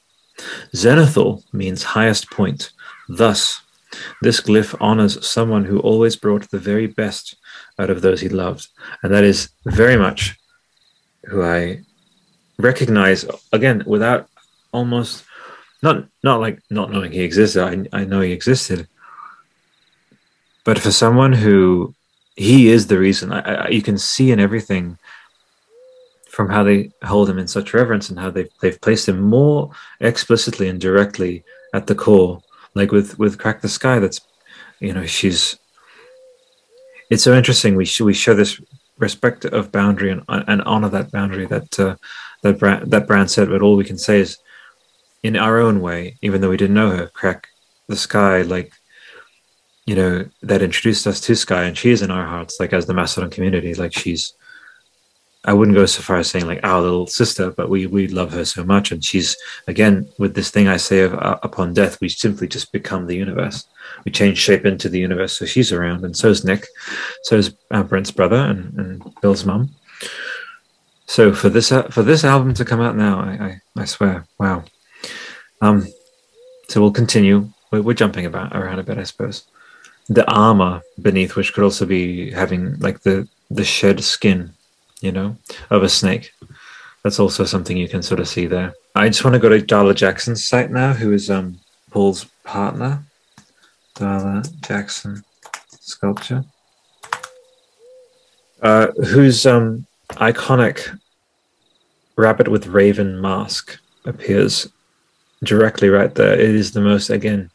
Zenithal 0.75 1.43
means 1.53 1.83
highest 1.83 2.31
point, 2.31 2.71
Thus, 3.09 3.63
this 4.21 4.41
glyph 4.41 4.77
honors 4.81 5.27
someone 5.27 5.65
who 5.65 5.81
always 5.81 6.15
brought 6.15 6.51
the 6.51 6.59
very 6.59 6.87
best 6.87 7.37
out 7.79 7.89
of 7.89 8.03
those 8.03 8.21
he 8.21 8.29
loved. 8.29 8.69
And 9.03 9.13
that 9.13 9.25
is 9.25 9.49
very 9.65 9.97
much 9.97 10.37
who 11.25 11.43
I 11.43 11.85
recognize, 12.59 13.25
again, 13.53 13.83
without 13.87 14.29
almost 14.73 15.25
not 15.83 16.07
not 16.23 16.41
like 16.41 16.61
not 16.71 16.91
knowing 16.91 17.13
he 17.13 17.21
existed. 17.21 17.89
I, 17.93 18.01
I 18.01 18.05
know 18.05 18.21
he 18.21 18.33
existed. 18.33 18.89
But 20.65 20.79
for 20.79 20.91
someone 20.91 21.33
who 21.33 21.95
he 22.37 22.69
is 22.69 22.87
the 22.87 22.99
reason, 22.99 23.33
I, 23.33 23.41
I, 23.41 23.69
you 23.69 23.83
can 23.83 23.97
see 23.97 24.31
in 24.31 24.41
everything 24.41 24.99
from 26.29 26.51
how 26.51 26.63
they 26.63 26.91
hold 27.03 27.29
him 27.29 27.39
in 27.39 27.49
such 27.49 27.75
reverence 27.75 28.11
and 28.11 28.19
how 28.19 28.31
they've, 28.31 28.51
they've 28.61 28.81
placed 28.81 29.09
him 29.09 29.21
more 29.21 29.71
explicitly 30.01 30.69
and 30.69 30.81
directly 30.81 31.43
at 31.75 31.87
the 31.87 31.95
core 31.95 32.41
like 32.75 32.93
with 32.93 33.19
with 33.19 33.39
crack 33.39 33.61
the 33.61 33.69
skye 33.69 33.99
that's 33.99 34.21
you 34.81 34.93
know 34.93 35.05
she's 35.05 35.59
it's 37.11 37.25
so 37.25 37.35
interesting 37.35 37.75
we 37.75 37.85
sh- 37.85 38.03
we 38.03 38.15
show 38.15 38.35
this 38.35 38.61
respect 38.99 39.45
of 39.47 39.73
boundary 39.73 40.11
and, 40.11 40.23
and 40.29 40.63
honor 40.63 40.89
that 40.89 41.11
boundary 41.11 41.47
that 41.47 41.81
uh, 41.81 41.97
that 42.43 42.61
that 42.87 43.07
brann 43.07 43.29
said 43.29 43.49
but 43.49 43.63
all 43.63 43.77
we 43.77 43.85
can 43.85 43.99
say 43.99 44.21
is 44.21 44.39
in 45.23 45.37
our 45.37 45.59
own 45.59 45.81
way 45.81 46.17
even 46.23 46.41
though 46.41 46.51
we 46.51 46.57
didn't 46.57 46.75
know 46.75 46.91
her 46.91 47.07
crack 47.09 47.49
the 47.89 47.97
skye 47.97 48.43
like 48.43 48.73
you 49.87 49.95
know 49.95 50.25
that 50.43 50.61
introduced 50.61 51.07
us 51.07 51.19
to 51.19 51.35
Skye 51.35 51.65
and 51.65 51.79
she 51.79 51.91
is 51.91 52.03
in 52.03 52.11
our 52.11 52.27
hearts 52.27 52.61
like 52.61 52.75
as 52.75 52.85
the 52.85 52.93
mastodon 52.93 53.31
community 53.31 53.75
like 53.75 53.95
she's 53.95 54.35
I 55.45 55.55
wouldn't 55.55 55.77
go 55.77 55.87
so 55.87 56.03
far 56.03 56.19
as 56.19 56.29
saying 56.29 56.47
like 56.47 56.61
our 56.63 56.83
little 56.83 57.07
sister, 57.07 57.51
but 57.51 57.71
we 57.71 57.87
we 57.87 58.09
love 58.09 58.33
her 58.33 58.45
so 58.45 58.65
much, 58.65 58.91
and 58.91 59.03
she's 59.03 59.37
again 59.67 60.07
with 60.19 60.35
this 60.35 60.51
thing 60.51 60.67
I 60.67 60.77
say 60.77 61.01
of 61.01 61.15
uh, 61.15 61.39
upon 61.43 61.73
death, 61.75 62.01
we 62.01 62.09
simply 62.09 62.49
just 62.49 62.73
become 62.73 63.07
the 63.07 63.17
universe. 63.17 63.65
We 64.05 64.11
change 64.11 64.39
shape 64.39 64.67
into 64.67 64.89
the 64.89 64.99
universe. 64.99 65.39
So 65.39 65.47
she's 65.47 65.73
around, 65.73 66.05
and 66.05 66.17
so 66.17 66.29
is 66.29 66.45
Nick, 66.45 66.67
so 67.23 67.37
is 67.37 67.55
our 67.71 67.85
Brent's 67.85 68.11
brother 68.11 68.37
and, 68.37 68.79
and 68.79 69.15
Bill's 69.23 69.45
mum. 69.45 69.71
So 71.07 71.33
for 71.33 71.49
this 71.49 71.71
uh, 71.71 71.85
for 71.85 72.03
this 72.03 72.25
album 72.25 72.53
to 72.55 72.65
come 72.65 72.81
out 72.81 72.97
now, 72.97 73.21
I 73.21 73.61
I, 73.77 73.83
I 73.83 73.85
swear, 73.85 74.27
wow. 74.39 74.65
Um, 75.61 75.87
so 76.69 76.81
we'll 76.81 76.93
continue. 76.93 77.49
We're, 77.71 77.83
we're 77.83 77.95
jumping 77.95 78.27
about 78.27 78.57
around 78.57 78.79
a 78.79 78.83
bit, 78.83 78.99
I 78.99 79.05
suppose. 79.05 79.45
The 80.09 80.31
armor 80.31 80.83
beneath, 81.03 81.37
which 81.37 81.53
could 81.53 81.65
also 81.65 81.85
be 81.85 82.31
having 82.31 82.79
like 82.79 83.01
the 83.01 83.29
the 83.51 83.65
shed 83.65 84.05
skin 84.05 84.53
you 85.01 85.13
know, 85.13 85.37
of 85.71 85.83
a 85.83 85.89
snake. 85.89 86.33
That's 87.03 87.21
also 87.21 87.45
something 87.45 87.77
you 87.77 87.89
can 87.89 88.03
sort 88.03 88.21
of 88.21 88.29
see 88.29 88.47
there. 88.47 88.75
I 88.95 89.09
just 89.09 89.25
want 89.25 89.35
to 89.35 89.41
go 89.41 89.49
to 89.49 89.61
Darla 89.61 89.95
Jackson's 89.95 90.45
site 90.45 90.71
now, 90.71 90.93
who 90.93 91.13
is 91.13 91.31
um, 91.31 91.59
Paul's 91.91 92.27
partner. 92.45 93.05
Darla 93.95 94.61
Jackson 94.67 95.23
sculpture. 95.81 96.45
Uh, 98.61 98.89
whose 99.07 99.47
um, 99.47 99.87
iconic 100.11 100.99
rabbit 102.17 102.49
with 102.49 102.67
raven 102.67 103.21
mask 103.21 103.79
appears 104.05 104.69
directly 105.45 105.89
right 105.89 106.15
there. 106.15 106.35
It 106.35 106.55
is 106.55 106.73
the 106.73 106.81
most, 106.81 107.11
again, 107.11 107.51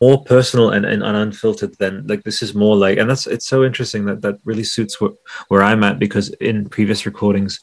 more 0.00 0.24
personal 0.24 0.70
and, 0.70 0.86
and, 0.86 1.02
unfiltered 1.02 1.76
than 1.78 2.06
like 2.06 2.22
this 2.22 2.42
is 2.42 2.54
more 2.54 2.74
like 2.74 2.98
and 2.98 3.10
that's 3.10 3.26
it's 3.26 3.46
so 3.46 3.64
interesting 3.64 4.06
that 4.06 4.22
that 4.22 4.38
really 4.44 4.64
suits 4.64 4.96
wh- 4.96 5.14
where 5.48 5.62
i'm 5.62 5.84
at 5.84 5.98
because 5.98 6.30
in 6.40 6.68
previous 6.68 7.04
recordings 7.04 7.60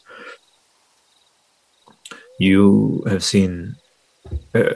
you 2.39 3.04
have 3.08 3.23
seen 3.23 3.76
uh, 4.54 4.76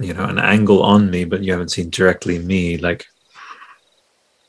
you 0.00 0.12
know 0.12 0.24
an 0.24 0.38
angle 0.38 0.82
on 0.82 1.10
me 1.10 1.24
but 1.24 1.42
you 1.42 1.52
haven't 1.52 1.70
seen 1.70 1.88
directly 1.90 2.38
me 2.38 2.76
like 2.78 3.06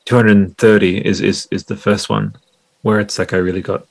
230 0.06 1.06
is 1.06 1.20
is 1.20 1.46
is 1.52 1.64
the 1.64 1.76
first 1.76 2.08
one 2.08 2.34
where 2.82 2.98
it's 2.98 3.18
like 3.18 3.32
i 3.32 3.36
really 3.36 3.62
got 3.62 3.86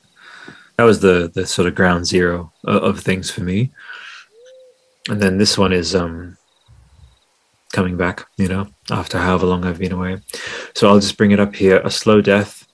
that 0.77 0.83
was 0.83 0.99
the 0.99 1.31
the 1.33 1.45
sort 1.45 1.67
of 1.67 1.75
ground 1.75 2.05
zero 2.05 2.51
of, 2.65 2.83
of 2.83 2.99
things 2.99 3.31
for 3.31 3.41
me 3.41 3.71
and 5.09 5.21
then 5.21 5.37
this 5.37 5.57
one 5.57 5.73
is 5.73 5.95
um 5.95 6.37
coming 7.71 7.97
back, 7.97 8.25
you 8.37 8.47
know, 8.47 8.67
after 8.89 9.19
however 9.19 9.45
long 9.45 9.65
I've 9.65 9.79
been 9.79 9.91
away. 9.91 10.17
So 10.75 10.87
I'll 10.87 10.99
just 10.99 11.17
bring 11.17 11.31
it 11.31 11.39
up 11.39 11.55
here 11.55 11.79
a 11.83 11.91
slow 11.91 12.21
death. 12.21 12.67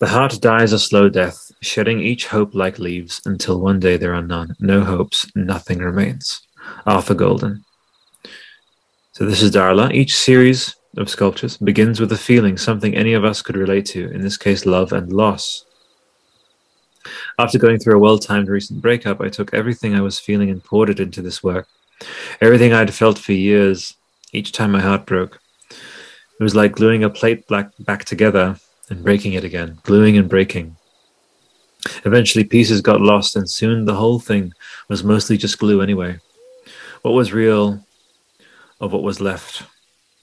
The 0.00 0.08
heart 0.08 0.40
dies 0.40 0.72
a 0.72 0.78
slow 0.78 1.08
death, 1.08 1.52
shedding 1.60 2.00
each 2.00 2.26
hope 2.26 2.54
like 2.54 2.78
leaves 2.78 3.20
until 3.24 3.60
one 3.60 3.80
day 3.80 3.96
there 3.96 4.14
are 4.14 4.22
none, 4.22 4.54
no 4.60 4.82
hopes, 4.82 5.30
nothing 5.34 5.78
remains. 5.78 6.40
Arthur 6.86 7.14
Golden. 7.14 7.64
So 9.12 9.24
this 9.26 9.42
is 9.42 9.52
Darla. 9.52 9.92
Each 9.92 10.16
series 10.16 10.74
of 10.96 11.08
sculptures 11.08 11.56
begins 11.56 12.00
with 12.00 12.12
a 12.12 12.18
feeling, 12.18 12.56
something 12.56 12.94
any 12.94 13.12
of 13.12 13.24
us 13.24 13.42
could 13.42 13.56
relate 13.56 13.86
to, 13.86 14.10
in 14.10 14.22
this 14.22 14.36
case, 14.36 14.66
love 14.66 14.92
and 14.92 15.12
loss. 15.12 15.64
After 17.38 17.58
going 17.58 17.78
through 17.78 17.96
a 17.96 18.00
well 18.00 18.18
timed 18.18 18.48
recent 18.48 18.80
breakup, 18.80 19.20
I 19.20 19.28
took 19.28 19.52
everything 19.52 19.94
I 19.94 20.00
was 20.00 20.18
feeling 20.18 20.50
and 20.50 20.62
poured 20.62 20.90
it 20.90 21.00
into 21.00 21.22
this 21.22 21.42
work. 21.42 21.68
Everything 22.40 22.72
I'd 22.72 22.94
felt 22.94 23.18
for 23.18 23.32
years, 23.32 23.94
each 24.32 24.52
time 24.52 24.72
my 24.72 24.80
heart 24.80 25.06
broke. 25.06 25.40
It 25.70 26.42
was 26.42 26.54
like 26.54 26.72
gluing 26.72 27.04
a 27.04 27.10
plate 27.10 27.46
back, 27.46 27.70
back 27.78 28.04
together 28.04 28.56
and 28.90 29.04
breaking 29.04 29.34
it 29.34 29.44
again, 29.44 29.78
gluing 29.84 30.18
and 30.18 30.28
breaking. 30.28 30.76
Eventually, 32.04 32.44
pieces 32.44 32.80
got 32.80 33.00
lost, 33.00 33.36
and 33.36 33.48
soon 33.48 33.84
the 33.84 33.94
whole 33.94 34.18
thing 34.18 34.52
was 34.88 35.04
mostly 35.04 35.36
just 35.36 35.58
glue 35.58 35.82
anyway. 35.82 36.18
What 37.02 37.12
was 37.12 37.32
real 37.32 37.84
of 38.80 38.92
what 38.92 39.02
was 39.02 39.20
left? 39.20 39.64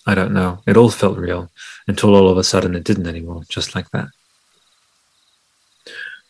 I 0.06 0.15
don't 0.15 0.34
know. 0.34 0.62
It 0.65 0.78
all 0.78 0.89
felt 0.89 1.17
real 1.17 1.52
until 1.88 2.15
all 2.15 2.30
of 2.30 2.38
a 2.38 2.44
sudden 2.44 2.76
it 2.76 2.84
didn't 2.84 3.08
anymore, 3.08 3.44
just 3.48 3.76
like 3.76 3.89
that. 3.91 4.08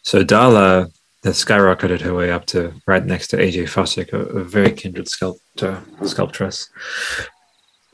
So 0.04 0.24
Darla 0.24 0.92
has 1.24 1.44
skyrocketed 1.44 2.02
her 2.02 2.14
way 2.14 2.32
up 2.32 2.46
to 2.48 2.74
right 2.88 3.06
next 3.06 3.28
to 3.28 3.38
AJ 3.38 3.70
Fosik, 3.70 4.14
a, 4.14 4.18
a 4.18 4.44
very 4.44 4.72
kindred 4.72 5.08
sculptor, 5.08 5.82
sculptress. 6.02 6.70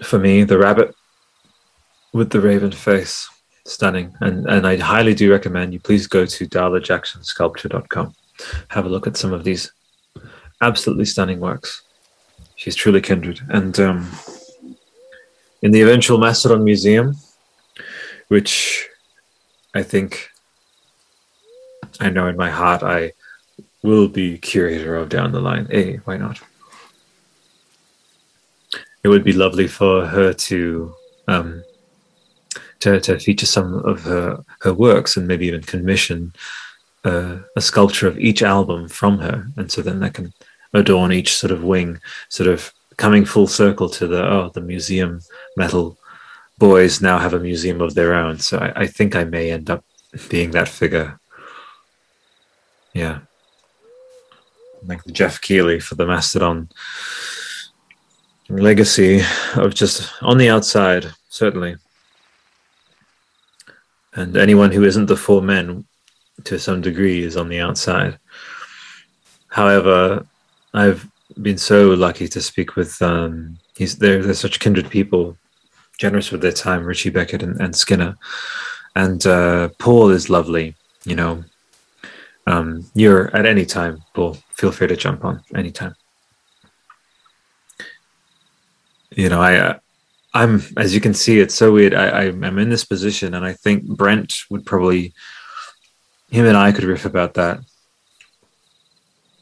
For 0.04 0.18
me, 0.18 0.44
the 0.44 0.58
rabbit 0.58 0.96
with 2.14 2.30
the 2.30 2.40
raven 2.40 2.72
face, 2.72 3.28
stunning. 3.66 4.14
And 4.22 4.48
and 4.48 4.66
I 4.66 4.78
highly 4.78 5.14
do 5.14 5.32
recommend 5.32 5.74
you 5.74 5.80
please 5.80 6.08
go 6.08 6.26
to 6.26 6.48
darlajacksonsculpture.com. 6.48 8.14
Have 8.70 8.86
a 8.86 8.90
look 8.90 9.08
at 9.08 9.18
some 9.18 9.34
of 9.34 9.44
these 9.44 9.72
absolutely 10.62 11.06
stunning 11.06 11.40
works. 11.40 11.84
She's 12.56 12.76
truly 12.76 13.02
kindred. 13.02 13.42
And 13.50 13.80
um, 13.80 14.12
in 15.62 15.72
the 15.72 15.82
eventual 15.82 16.18
Mastodon 16.18 16.64
Museum, 16.64 17.16
which 18.30 18.88
I 19.74 19.84
think 19.84 20.30
I 22.00 22.10
know 22.10 22.28
in 22.28 22.38
my 22.38 22.50
heart 22.50 22.84
I 22.84 23.14
will 23.84 24.08
be 24.08 24.38
curator 24.38 24.96
of 24.96 25.10
down 25.10 25.32
the 25.32 25.40
line. 25.40 25.68
Hey, 25.70 25.98
why 26.06 26.18
not? 26.18 26.40
It 29.04 29.10
would 29.10 29.24
be 29.24 29.34
lovely 29.34 29.68
for 29.68 30.06
her 30.06 30.34
to 30.34 30.94
um, 31.28 31.64
to, 32.80 33.00
to 33.00 33.20
feature 33.20 33.46
some 33.46 33.76
of 33.86 34.04
her 34.04 34.44
her 34.62 34.74
works 34.74 35.18
and 35.18 35.28
maybe 35.28 35.48
even 35.48 35.62
commission 35.62 36.34
uh, 37.04 37.38
a 37.56 37.62
sculpture 37.62 38.08
of 38.08 38.20
each 38.20 38.42
album 38.42 38.88
from 38.90 39.20
her, 39.20 39.48
and 39.56 39.72
so 39.72 39.82
then 39.82 40.00
that 40.00 40.14
can 40.14 40.34
adorn 40.74 41.12
each 41.12 41.36
sort 41.36 41.52
of 41.52 41.64
wing, 41.64 42.00
sort 42.30 42.50
of 42.50 42.74
coming 42.98 43.26
full 43.26 43.48
circle 43.48 43.90
to 43.90 44.08
the 44.08 44.24
oh 44.28 44.50
the 44.54 44.62
museum 44.62 45.22
metal 45.56 45.98
boys 46.58 47.02
now 47.02 47.20
have 47.20 47.34
a 47.34 47.40
museum 47.40 47.82
of 47.82 47.94
their 47.94 48.14
own. 48.14 48.40
So 48.40 48.58
I, 48.58 48.82
I 48.82 48.88
think 48.88 49.16
I 49.16 49.24
may 49.24 49.52
end 49.52 49.70
up 49.70 49.84
being 50.30 50.52
that 50.52 50.68
figure 50.68 51.20
yeah. 52.98 53.20
Like 54.86 55.04
the 55.04 55.12
Geoff 55.12 55.40
Keighley 55.42 55.80
for 55.80 55.96
the 55.96 56.06
Mastodon 56.06 56.70
legacy 58.50 59.22
of 59.56 59.74
just 59.76 60.12
on 60.22 60.38
the 60.38 60.50
outside, 60.50 61.06
certainly. 61.30 61.76
And 64.14 64.36
anyone 64.36 64.72
who 64.72 64.84
isn't 64.84 65.06
the 65.06 65.18
four 65.18 65.42
men 65.42 65.86
to 66.46 66.58
some 66.58 66.82
degree 66.82 67.24
is 67.24 67.38
on 67.38 67.50
the 67.50 67.60
outside. 67.60 68.18
However, 69.50 70.26
I've 70.74 71.08
been 71.42 71.58
so 71.58 71.90
lucky 71.90 72.28
to 72.30 72.42
speak 72.42 72.76
with 72.76 73.02
um, 73.02 73.58
he's 73.76 73.98
they're, 73.98 74.24
they're 74.24 74.34
such 74.34 74.60
kindred 74.60 74.90
people, 74.90 75.38
generous 75.98 76.32
with 76.32 76.42
their 76.42 76.52
time, 76.52 76.84
Richey 76.84 77.10
Beckett 77.10 77.44
and, 77.44 77.60
and 77.62 77.76
Skinner. 77.76 78.16
And 78.96 79.26
uh, 79.28 79.70
Paul 79.78 80.10
is 80.10 80.30
lovely, 80.30 80.76
you 81.06 81.16
know, 81.16 81.44
um, 82.48 82.90
you're 82.96 83.36
at 83.36 83.46
any 83.46 83.66
time, 83.66 84.02
Paul. 84.14 84.38
Feel 84.56 84.72
free 84.72 84.88
to 84.88 84.96
jump 84.96 85.26
on 85.26 85.44
anytime. 85.54 85.96
You 89.12 89.28
know, 89.28 89.42
I, 89.42 89.56
uh, 89.58 89.80
I'm 90.34 90.62
as 90.78 90.96
you 90.96 91.02
can 91.02 91.14
see, 91.14 91.40
it's 91.40 91.56
so 91.56 91.74
weird. 91.74 91.94
I, 91.94 92.08
I, 92.08 92.22
I'm 92.28 92.58
in 92.58 92.70
this 92.70 92.86
position, 92.86 93.34
and 93.34 93.46
I 93.46 93.52
think 93.52 93.86
Brent 93.86 94.34
would 94.50 94.66
probably, 94.66 95.14
him 96.32 96.46
and 96.46 96.56
I 96.56 96.72
could 96.72 96.86
riff 96.86 97.06
about 97.06 97.34
that. 97.34 97.60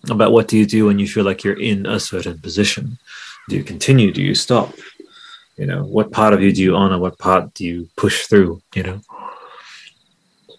About 0.10 0.32
what 0.32 0.48
do 0.48 0.58
you 0.58 0.66
do 0.66 0.86
when 0.86 0.98
you 0.98 1.08
feel 1.08 1.26
like 1.26 1.44
you're 1.44 1.60
in 1.60 1.86
a 1.86 2.00
certain 2.00 2.40
position? 2.40 2.98
Do 3.50 3.56
you 3.56 3.64
continue? 3.64 4.12
Do 4.12 4.24
you 4.24 4.34
stop? 4.34 4.74
You 5.58 5.68
know, 5.68 5.84
what 5.84 6.12
part 6.12 6.34
of 6.34 6.42
you 6.42 6.52
do 6.52 6.62
you 6.62 6.76
honor? 6.76 6.98
What 6.98 7.20
part 7.20 7.54
do 7.54 7.66
you 7.66 7.88
push 7.98 8.26
through? 8.26 8.62
You 8.74 8.84
know 8.84 9.02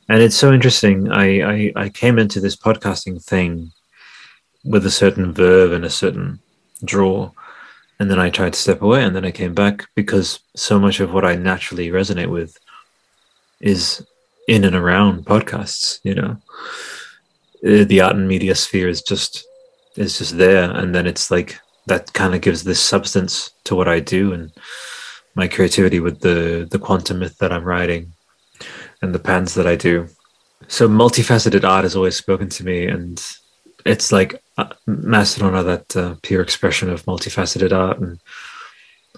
and 0.08 0.22
it's 0.22 0.36
so 0.36 0.52
interesting. 0.52 1.10
I, 1.10 1.40
I, 1.40 1.72
I 1.76 1.88
came 1.88 2.18
into 2.18 2.40
this 2.40 2.56
podcasting 2.56 3.22
thing 3.22 3.72
with 4.64 4.86
a 4.86 4.90
certain 4.90 5.32
verve 5.32 5.72
and 5.72 5.84
a 5.84 5.90
certain 5.90 6.40
draw, 6.84 7.32
and 7.98 8.10
then 8.10 8.20
I 8.20 8.30
tried 8.30 8.52
to 8.52 8.58
step 8.58 8.82
away, 8.82 9.02
and 9.04 9.16
then 9.16 9.24
I 9.24 9.30
came 9.30 9.54
back 9.54 9.86
because 9.94 10.40
so 10.54 10.78
much 10.78 11.00
of 11.00 11.12
what 11.12 11.24
I 11.24 11.34
naturally 11.36 11.88
resonate 11.88 12.30
with 12.30 12.56
is 13.60 14.04
in 14.48 14.64
and 14.64 14.76
around 14.76 15.24
podcasts. 15.24 15.98
You 16.04 16.14
know, 16.14 16.36
uh, 17.64 17.84
the 17.84 18.00
art 18.00 18.16
and 18.16 18.28
media 18.28 18.54
sphere 18.54 18.88
is 18.88 19.02
just 19.02 19.44
is 19.96 20.18
just 20.18 20.36
there, 20.36 20.70
and 20.70 20.94
then 20.94 21.06
it's 21.06 21.30
like 21.30 21.58
that 21.86 22.12
kind 22.12 22.34
of 22.34 22.42
gives 22.42 22.62
this 22.62 22.80
substance 22.80 23.50
to 23.64 23.74
what 23.74 23.88
I 23.88 24.00
do 24.00 24.32
and 24.32 24.52
my 25.34 25.48
creativity 25.48 25.98
with 25.98 26.20
the 26.20 26.68
the 26.70 26.78
quantum 26.78 27.20
myth 27.20 27.38
that 27.38 27.52
I'm 27.52 27.64
writing 27.64 28.12
and 29.02 29.14
the 29.14 29.18
pens 29.18 29.54
that 29.54 29.66
I 29.66 29.76
do. 29.76 30.08
So 30.68 30.88
multifaceted 30.88 31.64
art 31.64 31.84
has 31.84 31.96
always 31.96 32.16
spoken 32.16 32.48
to 32.50 32.64
me, 32.64 32.86
and 32.86 33.22
it's 33.84 34.10
like 34.10 34.42
uh, 34.58 34.72
Mastodon 34.86 35.54
are 35.54 35.62
that 35.62 35.96
uh, 35.96 36.14
pure 36.22 36.42
expression 36.42 36.90
of 36.90 37.04
multifaceted 37.04 37.72
art 37.72 37.98
and 38.00 38.18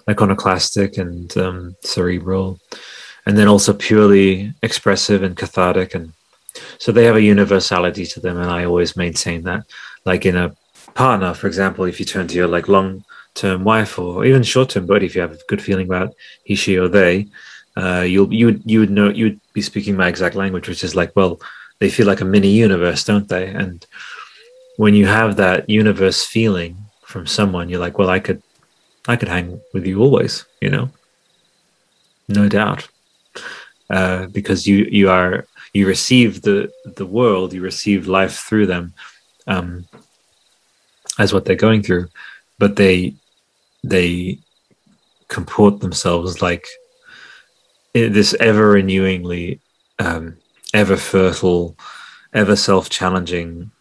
iconoclastic 0.09 0.97
and 0.97 1.35
um, 1.37 1.75
cerebral, 1.83 2.59
and 3.25 3.37
then 3.37 3.47
also 3.47 3.73
purely 3.73 4.53
expressive 4.61 5.23
and 5.23 5.37
cathartic. 5.37 5.95
And 5.95 6.13
so 6.77 6.91
they 6.91 7.05
have 7.05 7.15
a 7.15 7.21
universality 7.21 8.05
to 8.07 8.19
them, 8.19 8.37
and 8.37 8.51
I 8.51 8.65
always 8.65 8.95
maintain 8.95 9.43
that. 9.43 9.63
Like 10.05 10.25
in 10.25 10.35
a 10.35 10.55
partner, 10.93 11.33
for 11.33 11.47
example, 11.47 11.85
if 11.85 11.99
you 11.99 12.05
turn 12.05 12.27
to 12.27 12.35
your 12.35 12.47
like 12.47 12.67
long 12.67 13.03
term 13.33 13.63
wife 13.63 13.97
or 13.97 14.25
even 14.25 14.43
short 14.43 14.69
term 14.69 14.85
buddy, 14.85 15.05
if 15.05 15.15
you 15.15 15.21
have 15.21 15.33
a 15.33 15.39
good 15.47 15.61
feeling 15.61 15.87
about 15.87 16.13
he, 16.43 16.55
she, 16.55 16.77
or 16.77 16.87
they, 16.87 17.27
uh, 17.77 18.01
you'll 18.01 18.33
you 18.33 18.45
would 18.47 18.61
you 18.65 18.79
would 18.79 18.89
know 18.89 19.09
you 19.09 19.25
would 19.25 19.39
be 19.53 19.61
speaking 19.61 19.95
my 19.95 20.07
exact 20.07 20.35
language, 20.35 20.67
which 20.67 20.83
is 20.83 20.95
like, 20.95 21.15
well, 21.15 21.39
they 21.79 21.89
feel 21.89 22.07
like 22.07 22.21
a 22.21 22.25
mini 22.25 22.49
universe, 22.49 23.03
don't 23.03 23.29
they? 23.29 23.47
And 23.47 23.85
when 24.77 24.93
you 24.93 25.05
have 25.07 25.35
that 25.35 25.69
universe 25.69 26.25
feeling 26.25 26.77
from 27.03 27.25
someone, 27.27 27.69
you're 27.69 27.79
like, 27.79 27.97
well, 27.97 28.09
I 28.09 28.19
could 28.19 28.41
I 29.07 29.15
could 29.15 29.29
hang 29.29 29.59
with 29.73 29.85
you 29.85 30.01
always, 30.01 30.45
you 30.61 30.69
know, 30.69 30.89
no 32.27 32.49
doubt, 32.49 32.87
uh, 33.89 34.27
because 34.27 34.67
you 34.67 34.87
you 34.91 35.09
are 35.09 35.45
you 35.73 35.87
receive 35.87 36.41
the 36.41 36.71
the 36.83 37.05
world, 37.05 37.53
you 37.53 37.61
receive 37.61 38.07
life 38.07 38.35
through 38.47 38.67
them, 38.67 38.93
um, 39.47 39.87
as 41.17 41.33
what 41.33 41.45
they're 41.45 41.55
going 41.55 41.83
through, 41.83 42.07
but 42.57 42.75
they 42.75 43.13
they 43.83 44.37
comport 45.27 45.79
themselves 45.79 46.41
like 46.41 46.67
this 47.93 48.33
ever 48.39 48.73
renewingly, 48.73 49.59
um, 49.99 50.37
ever 50.73 50.97
fertile, 50.97 51.77
ever 52.33 52.55
self 52.55 52.89
challenging, 52.89 53.71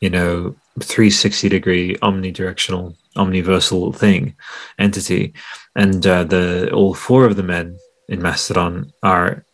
you 0.00 0.10
know, 0.10 0.56
360 0.80 1.48
degree 1.48 1.94
omnidirectional, 1.96 2.96
omniversal 3.16 3.94
thing, 3.94 4.34
entity. 4.78 5.34
And 5.76 6.06
uh, 6.06 6.24
the 6.24 6.70
all 6.72 6.94
four 6.94 7.24
of 7.26 7.36
the 7.36 7.42
men 7.42 7.78
in 8.08 8.20
Mastodon 8.20 8.92
are 9.02 9.44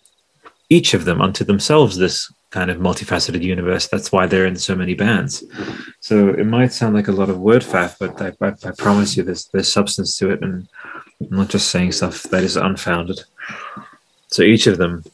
each 0.69 0.95
of 0.95 1.05
them 1.05 1.21
unto 1.21 1.45
themselves 1.45 1.97
this 1.97 2.33
kind 2.51 2.71
of 2.71 2.79
multifaceted 2.79 3.43
universe. 3.43 3.89
That's 3.89 4.11
why 4.11 4.27
they're 4.27 4.47
in 4.47 4.57
so 4.57 4.75
many 4.75 4.95
bands. 4.95 5.45
So 6.01 6.31
it 6.31 6.47
might 6.47 6.73
sound 6.73 6.95
like 6.95 7.09
a 7.09 7.13
lot 7.13 7.31
of 7.31 7.39
word 7.39 7.63
faff, 7.63 7.97
but 7.99 8.21
I, 8.21 8.33
I, 8.45 8.55
I 8.69 8.73
promise 8.77 9.17
you 9.17 9.23
there's 9.23 9.47
there's 9.53 9.73
substance 9.73 10.17
to 10.19 10.31
it, 10.31 10.43
and 10.43 10.69
I'm 11.21 11.37
not 11.37 11.49
just 11.49 11.71
saying 11.71 11.93
stuff 11.93 12.23
that 12.25 12.43
is 12.43 12.57
unfounded. 12.57 13.21
So 14.29 14.43
each 14.43 14.67
of 14.67 14.79
them 14.79 15.05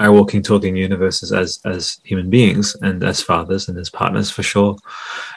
are 0.00 0.12
walking, 0.12 0.42
talking 0.42 0.76
universes 0.76 1.32
as 1.32 1.60
as 1.64 2.00
human 2.04 2.30
beings 2.30 2.76
and 2.82 3.02
as 3.02 3.22
fathers 3.22 3.68
and 3.68 3.78
as 3.78 3.90
partners 3.90 4.30
for 4.30 4.42
sure. 4.42 4.76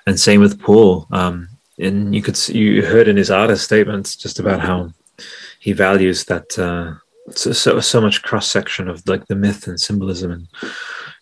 And 0.05 0.19
same 0.19 0.41
with 0.41 0.59
Paul. 0.59 1.07
Um, 1.11 1.49
and 1.79 2.13
you 2.13 2.21
could 2.21 2.37
see, 2.37 2.57
you 2.57 2.85
heard 2.85 3.07
in 3.07 3.17
his 3.17 3.31
artist 3.31 3.63
statements 3.63 4.15
just 4.15 4.39
about 4.39 4.59
how 4.59 4.91
he 5.59 5.71
values 5.71 6.25
that 6.25 6.57
uh, 6.59 6.93
so, 7.35 7.51
so 7.51 7.79
so 7.79 8.01
much 8.01 8.21
cross 8.21 8.47
section 8.47 8.87
of 8.87 9.07
like 9.07 9.25
the 9.27 9.35
myth 9.35 9.67
and 9.67 9.79
symbolism 9.79 10.31
and 10.31 10.47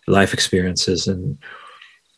life 0.08 0.34
experiences 0.34 1.08
and 1.08 1.38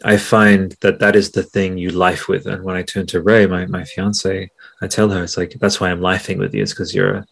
I 0.03 0.17
find 0.17 0.75
that 0.81 0.99
that 0.99 1.15
is 1.15 1.31
the 1.31 1.43
thing 1.43 1.77
you 1.77 1.91
life 1.91 2.27
with. 2.27 2.47
And 2.47 2.63
when 2.63 2.75
I 2.75 2.81
turn 2.81 3.05
to 3.07 3.21
Ray, 3.21 3.45
my, 3.45 3.65
my 3.67 3.83
fiance, 3.83 4.49
I 4.81 4.87
tell 4.87 5.09
her 5.09 5.23
it's 5.23 5.37
like 5.37 5.51
that's 5.59 5.79
why 5.79 5.91
I'm 5.91 5.99
lifing 5.99 6.37
with 6.37 6.53
you. 6.53 6.63
It's 6.63 6.73
because 6.73 6.95
you're 6.95 7.15
a 7.15 7.25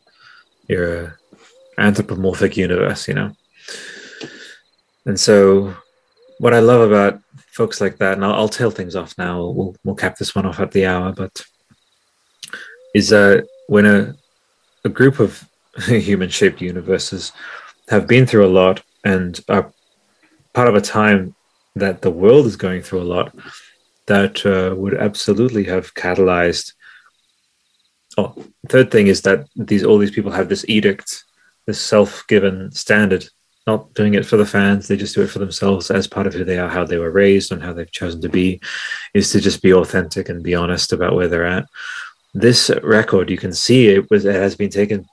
you're 0.70 1.18
anthropomorphic 1.78 2.56
universe, 2.56 3.08
you 3.08 3.16
know. 3.16 3.32
And 5.06 5.20
so, 5.20 5.76
what 6.38 6.54
I 6.54 6.60
love 6.60 6.90
about 6.90 7.22
folks 7.48 7.82
like 7.82 7.98
that, 7.98 8.14
and 8.14 8.24
I'll, 8.24 8.34
I'll 8.34 8.50
tail 8.50 8.72
things 8.72 8.96
off 8.96 9.18
now. 9.18 9.46
We'll 9.46 9.76
we'll 9.84 9.96
cap 9.96 10.18
this 10.18 10.36
one 10.36 10.46
off 10.46 10.60
at 10.60 10.72
the 10.72 10.86
hour, 10.86 11.12
but 11.12 11.44
is 12.94 13.12
uh, 13.12 13.42
when 13.68 13.86
a 13.86 14.16
a 14.86 14.90
group 14.90 15.20
of 15.20 15.44
human-shaped 15.88 16.62
universes 16.62 17.34
have 17.90 18.08
been 18.08 18.26
through 18.26 18.46
a 18.46 18.56
lot 18.62 18.82
and 19.04 19.40
are 19.50 19.74
part 20.54 20.68
of 20.68 20.76
a 20.76 20.82
time 20.82 21.36
that 21.76 22.02
the 22.02 22.12
world 22.12 22.46
is 22.46 22.56
going 22.56 22.82
through 22.82 23.02
a 23.02 23.12
lot 23.16 23.36
that 24.08 24.46
uh, 24.46 24.76
would 24.76 24.96
absolutely 24.96 25.64
have 25.64 25.94
catalyzed 25.94 26.74
oh 28.18 28.36
third 28.68 28.92
thing 28.92 29.08
is 29.08 29.22
that 29.22 29.48
these 29.56 29.84
all 29.84 29.98
these 29.98 30.12
people 30.12 30.32
have 30.32 30.50
this 30.50 30.66
edict 30.68 31.24
this 31.66 31.80
self-given 31.80 32.72
standard 32.72 33.30
not 33.70 33.94
doing 33.94 34.16
it 34.16 34.26
for 34.26 34.38
the 34.38 34.46
fans. 34.46 34.88
They 34.88 34.98
just 34.98 35.14
do 35.14 35.22
it 35.22 35.30
for 35.30 35.38
themselves 35.40 35.92
as 35.92 36.08
part 36.08 36.26
of 36.26 36.34
who 36.34 36.44
they 36.44 36.58
are 36.58 36.70
how 36.70 36.86
they 36.86 36.98
were 36.98 37.12
raised 37.12 37.52
and 37.52 37.62
how 37.62 37.74
they've 37.74 38.00
chosen 38.00 38.20
to 38.22 38.30
be 38.30 38.60
is 39.14 39.32
to 39.32 39.40
just 39.40 39.62
be 39.62 39.74
authentic 39.74 40.30
and 40.30 40.42
be 40.42 40.56
honest 40.56 40.92
about 40.92 41.16
where 41.16 41.28
they're 41.28 41.46
at. 41.46 41.66
This 42.34 42.72
record 42.84 43.30
you 43.30 43.38
can 43.38 43.54
see 43.54 43.90
it 43.90 44.10
was 44.10 44.26
it 44.26 44.36
has 44.36 44.56
been 44.56 44.72
taken. 44.72 45.08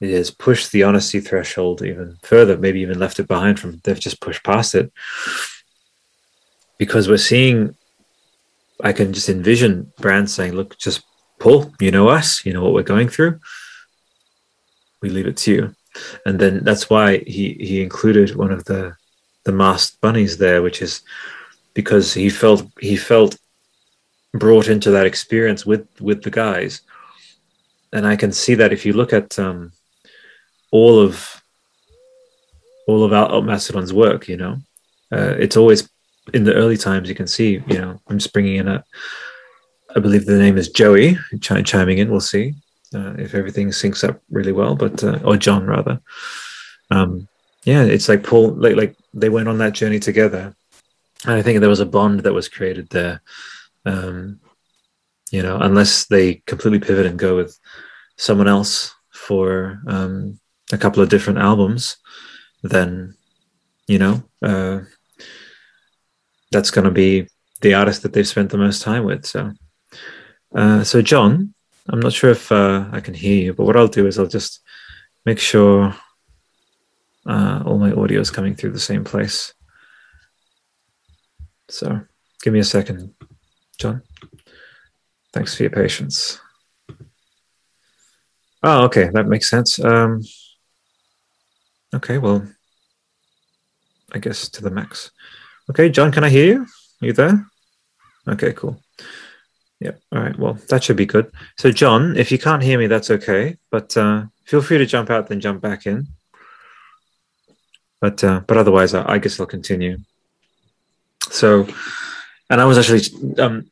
It 0.00 0.10
has 0.10 0.30
pushed 0.30 0.72
the 0.72 0.82
honesty 0.82 1.20
threshold 1.20 1.82
even 1.82 2.18
further, 2.22 2.58
maybe 2.58 2.80
even 2.80 2.98
left 2.98 3.20
it 3.20 3.28
behind 3.28 3.58
from 3.58 3.80
they've 3.84 4.06
just 4.08 4.20
pushed 4.20 4.44
past 4.44 4.74
it. 4.74 4.92
Because 6.78 7.08
we're 7.08 7.16
seeing, 7.32 7.74
I 8.82 8.92
can 8.92 9.14
just 9.14 9.30
envision 9.30 9.90
Brann's 9.98 10.34
saying, 10.34 10.52
look, 10.52 10.76
just 10.76 11.02
pull, 11.38 11.72
you 11.80 11.90
know 11.90 12.08
us, 12.08 12.44
you 12.44 12.52
know 12.52 12.62
what 12.62 12.72
we're 12.72 12.82
going 12.82 13.08
through. 13.08 13.40
We 15.02 15.10
leave 15.10 15.26
it 15.26 15.36
to 15.38 15.52
you. 15.52 15.74
And 16.24 16.38
then 16.38 16.64
that's 16.64 16.90
why 16.90 17.18
he 17.18 17.54
he 17.54 17.82
included 17.82 18.36
one 18.36 18.52
of 18.52 18.64
the 18.64 18.96
the 19.44 19.52
masked 19.52 20.00
bunnies 20.00 20.38
there, 20.38 20.62
which 20.62 20.82
is 20.82 21.02
because 21.74 22.14
he 22.14 22.28
felt 22.28 22.66
he 22.80 22.96
felt 22.96 23.36
brought 24.34 24.68
into 24.68 24.90
that 24.90 25.06
experience 25.06 25.64
with 25.64 25.86
with 25.98 26.22
the 26.22 26.30
guys 26.30 26.82
and 27.94 28.06
i 28.06 28.14
can 28.14 28.30
see 28.30 28.54
that 28.54 28.70
if 28.70 28.84
you 28.84 28.92
look 28.92 29.14
at 29.14 29.38
um, 29.38 29.72
all 30.70 31.00
of 31.00 31.42
all 32.86 33.04
of 33.04 33.12
Out 33.12 33.44
Mastodon's 33.44 33.92
work. 33.92 34.28
You 34.28 34.36
know, 34.36 34.56
uh, 35.12 35.34
it's 35.38 35.56
always 35.56 35.88
in 36.32 36.44
the 36.44 36.54
early 36.54 36.76
times. 36.76 37.08
You 37.08 37.14
can 37.14 37.26
see. 37.26 37.62
You 37.66 37.78
know, 37.78 38.00
I'm 38.08 38.18
just 38.18 38.32
bringing 38.32 38.56
in 38.56 38.68
a. 38.68 38.84
I 39.96 39.98
believe 39.98 40.26
the 40.26 40.38
name 40.38 40.58
is 40.58 40.68
Joey 40.68 41.16
ch- 41.40 41.64
chiming 41.64 41.98
in. 41.98 42.10
We'll 42.10 42.20
see 42.20 42.54
uh, 42.94 43.14
if 43.18 43.34
everything 43.34 43.68
syncs 43.68 44.06
up 44.06 44.20
really 44.30 44.52
well, 44.52 44.76
but 44.76 45.02
uh, 45.02 45.20
or 45.24 45.36
John 45.36 45.66
rather. 45.66 46.00
Um, 46.90 47.26
yeah, 47.64 47.82
it's 47.82 48.08
like 48.08 48.22
Paul. 48.22 48.50
Like 48.50 48.76
like 48.76 48.96
they 49.14 49.30
went 49.30 49.48
on 49.48 49.58
that 49.58 49.72
journey 49.72 49.98
together, 49.98 50.54
and 51.24 51.32
I 51.32 51.42
think 51.42 51.60
there 51.60 51.68
was 51.70 51.80
a 51.80 51.86
bond 51.86 52.20
that 52.20 52.34
was 52.34 52.48
created 52.48 52.90
there. 52.90 53.22
Um, 53.86 54.40
you 55.30 55.42
know, 55.42 55.58
unless 55.58 56.06
they 56.06 56.42
completely 56.46 56.78
pivot 56.78 57.06
and 57.06 57.18
go 57.18 57.34
with 57.34 57.58
someone 58.16 58.48
else 58.48 58.94
for 59.12 59.80
um, 59.86 60.38
a 60.72 60.78
couple 60.78 61.02
of 61.02 61.08
different 61.08 61.38
albums, 61.38 61.96
then 62.62 63.16
you 63.88 63.98
know 63.98 64.22
uh, 64.42 64.80
that's 66.52 66.70
going 66.70 66.84
to 66.84 66.90
be 66.90 67.26
the 67.62 67.74
artist 67.74 68.02
that 68.02 68.12
they've 68.12 68.28
spent 68.28 68.50
the 68.50 68.58
most 68.58 68.82
time 68.82 69.04
with. 69.04 69.24
So, 69.24 69.52
uh, 70.56 70.82
so 70.82 71.02
John, 71.02 71.54
I'm 71.88 72.00
not 72.00 72.12
sure 72.12 72.30
if 72.30 72.50
uh, 72.50 72.86
I 72.90 73.00
can 73.00 73.14
hear 73.14 73.44
you, 73.44 73.54
but 73.54 73.64
what 73.64 73.76
I'll 73.76 73.86
do 73.86 74.06
is 74.06 74.18
I'll 74.18 74.26
just 74.26 74.60
make 75.24 75.38
sure 75.38 75.94
uh, 77.26 77.62
all 77.64 77.78
my 77.78 77.92
audio 77.92 78.20
is 78.20 78.30
coming 78.30 78.54
through 78.54 78.72
the 78.72 78.80
same 78.80 79.04
place. 79.04 79.54
So, 81.68 82.00
give 82.42 82.52
me 82.52 82.60
a 82.60 82.64
second, 82.64 83.14
John. 83.78 84.02
Thanks 85.32 85.54
for 85.54 85.62
your 85.62 85.70
patience. 85.70 86.40
Oh, 88.62 88.84
okay, 88.86 89.10
that 89.12 89.28
makes 89.28 89.48
sense. 89.48 89.78
Um, 89.78 90.22
Okay, 91.94 92.18
well, 92.18 92.46
I 94.12 94.18
guess 94.18 94.48
to 94.50 94.62
the 94.62 94.70
max. 94.70 95.12
Okay, 95.70 95.88
John, 95.88 96.12
can 96.12 96.24
I 96.24 96.28
hear 96.28 96.46
you? 96.46 96.66
Are 97.00 97.06
you 97.06 97.12
there? 97.12 97.46
Okay, 98.28 98.52
cool. 98.52 98.82
Yep. 99.80 100.00
All 100.12 100.20
right. 100.20 100.38
Well, 100.38 100.54
that 100.68 100.84
should 100.84 100.96
be 100.96 101.06
good. 101.06 101.30
So, 101.58 101.70
John, 101.70 102.16
if 102.16 102.32
you 102.32 102.38
can't 102.38 102.62
hear 102.62 102.78
me, 102.78 102.86
that's 102.86 103.10
okay. 103.10 103.56
But 103.70 103.96
uh, 103.96 104.24
feel 104.44 104.62
free 104.62 104.78
to 104.78 104.86
jump 104.86 105.10
out, 105.10 105.28
then 105.28 105.40
jump 105.40 105.60
back 105.60 105.86
in. 105.86 106.08
But 108.00 108.22
uh, 108.24 108.40
but 108.46 108.56
otherwise, 108.56 108.94
I, 108.94 109.14
I 109.14 109.18
guess 109.18 109.38
I'll 109.38 109.46
continue. 109.46 109.98
So, 111.30 111.66
and 112.48 112.60
I 112.60 112.64
was 112.64 112.78
actually 112.78 113.36
um, 113.38 113.70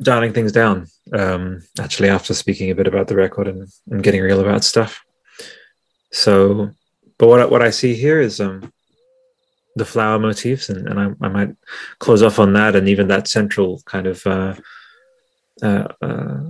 dialing 0.00 0.32
things 0.32 0.52
down. 0.52 0.86
Um, 1.12 1.62
actually, 1.78 2.08
after 2.08 2.32
speaking 2.34 2.70
a 2.70 2.74
bit 2.74 2.86
about 2.86 3.08
the 3.08 3.16
record 3.16 3.48
and, 3.48 3.68
and 3.90 4.02
getting 4.02 4.22
real 4.22 4.40
about 4.40 4.64
stuff. 4.64 5.04
So 6.10 6.70
but 7.18 7.28
what 7.28 7.50
what 7.50 7.62
I 7.62 7.70
see 7.70 7.94
here 7.94 8.20
is 8.20 8.40
um, 8.40 8.72
the 9.76 9.84
flower 9.84 10.18
motifs, 10.18 10.68
and, 10.68 10.88
and 10.88 11.00
I, 11.00 11.26
I, 11.26 11.28
might 11.28 11.56
close 11.98 12.22
off 12.22 12.38
on 12.38 12.52
that, 12.54 12.76
and 12.76 12.88
even 12.88 13.08
that 13.08 13.28
central 13.28 13.82
kind 13.86 14.06
of 14.06 14.26
uh, 14.26 14.54
uh, 15.62 15.88
uh, 16.02 16.40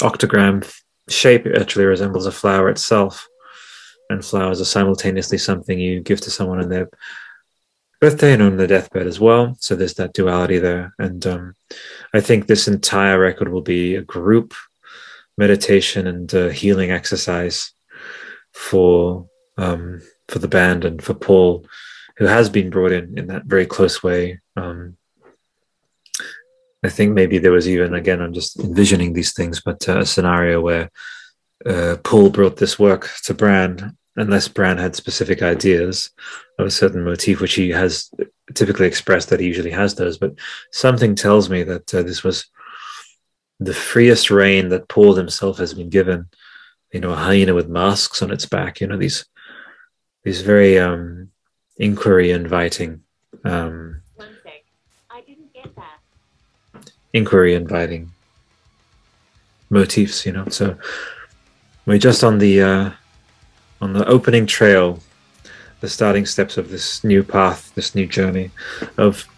octagram 0.00 0.70
shape 1.08 1.46
actually 1.46 1.84
resembles 1.84 2.26
a 2.26 2.32
flower 2.32 2.68
itself, 2.68 3.28
and 4.10 4.24
flowers 4.24 4.60
are 4.60 4.66
simultaneously 4.66 5.38
something 5.38 5.78
you 5.78 6.00
give 6.00 6.20
to 6.22 6.30
someone 6.30 6.60
on 6.60 6.68
their 6.68 6.88
birthday 8.00 8.32
and 8.32 8.42
on 8.42 8.56
their 8.56 8.66
deathbed 8.66 9.06
as 9.06 9.20
well. 9.20 9.56
So 9.60 9.74
there's 9.74 9.94
that 9.94 10.12
duality 10.12 10.58
there, 10.58 10.94
and 10.98 11.26
um, 11.26 11.54
I 12.12 12.20
think 12.20 12.46
this 12.46 12.68
entire 12.68 13.18
record 13.18 13.48
will 13.48 13.62
be 13.62 13.94
a 13.94 14.02
group 14.02 14.54
meditation 15.38 16.06
and 16.06 16.32
uh, 16.34 16.48
healing 16.48 16.90
exercise 16.90 17.72
for 18.52 19.28
um, 19.56 20.02
for 20.28 20.38
the 20.38 20.48
band 20.48 20.84
and 20.84 21.02
for 21.02 21.14
Paul, 21.14 21.66
who 22.16 22.26
has 22.26 22.48
been 22.48 22.70
brought 22.70 22.92
in 22.92 23.18
in 23.18 23.26
that 23.28 23.44
very 23.44 23.66
close 23.66 24.02
way. 24.02 24.40
Um, 24.56 24.96
I 26.82 26.88
think 26.88 27.12
maybe 27.12 27.38
there 27.38 27.52
was 27.52 27.68
even 27.68 27.94
again 27.94 28.20
I'm 28.20 28.32
just 28.32 28.58
envisioning 28.58 29.12
these 29.12 29.32
things, 29.32 29.60
but 29.60 29.88
uh, 29.88 30.00
a 30.00 30.06
scenario 30.06 30.60
where 30.60 30.90
uh, 31.64 31.96
Paul 32.02 32.30
brought 32.30 32.56
this 32.56 32.78
work 32.78 33.08
to 33.24 33.34
Brann, 33.34 33.96
unless 34.16 34.48
Brann 34.48 34.78
had 34.78 34.96
specific 34.96 35.42
ideas 35.42 36.10
of 36.58 36.66
a 36.66 36.70
certain 36.70 37.04
motif, 37.04 37.40
which 37.40 37.54
he 37.54 37.70
has 37.70 38.10
typically 38.54 38.86
expressed 38.86 39.30
that 39.30 39.40
he 39.40 39.46
usually 39.46 39.70
has 39.70 39.94
those. 39.94 40.18
But 40.18 40.34
something 40.72 41.14
tells 41.14 41.48
me 41.48 41.62
that 41.62 41.94
uh, 41.94 42.02
this 42.02 42.24
was 42.24 42.46
the 43.60 43.74
freest 43.74 44.30
rein 44.30 44.70
that 44.70 44.88
Paul 44.88 45.14
himself 45.14 45.58
has 45.58 45.72
been 45.72 45.88
given 45.88 46.28
you 46.92 47.00
know, 47.00 47.12
a 47.12 47.16
hyena 47.16 47.54
with 47.54 47.68
masks 47.68 48.22
on 48.22 48.30
its 48.30 48.46
back, 48.46 48.80
you 48.80 48.86
know, 48.86 48.98
these 48.98 49.24
these 50.24 50.42
very 50.42 50.78
um, 50.78 51.30
inquiry 51.76 52.30
inviting 52.30 53.00
um, 53.44 54.01
Inquiry 57.12 57.54
inviting 57.54 58.10
motifs, 59.70 60.26
you 60.26 60.32
know. 60.32 60.48
So 60.48 60.76
we're 61.86 61.98
just 61.98 62.24
on 62.24 62.38
the 62.38 62.62
uh, 62.62 62.90
on 63.80 63.92
the 63.92 64.06
opening 64.06 64.46
trail, 64.46 65.00
the 65.80 65.88
starting 65.88 66.26
steps 66.26 66.56
of 66.56 66.70
this 66.70 67.04
new 67.04 67.22
path, 67.22 67.72
this 67.74 67.94
new 67.94 68.06
journey 68.06 68.50
of 68.96 69.28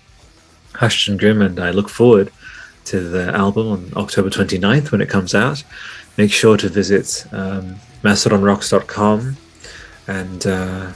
Hushed 0.75 1.09
and 1.09 1.19
Grim, 1.19 1.43
and 1.43 1.59
I 1.59 1.71
look 1.71 1.89
forward 1.89 2.31
to 2.87 3.01
the 3.01 3.35
album 3.35 3.69
on 3.69 3.93
October 3.97 4.29
29th 4.29 4.93
when 4.93 5.01
it 5.01 5.09
comes 5.09 5.35
out 5.35 5.65
make 6.17 6.33
sure 6.33 6.57
to 6.57 6.69
visit 6.69 7.27
um, 7.33 7.75
mastodonrocks.com 8.03 9.37
and 10.07 10.47
uh, 10.47 10.93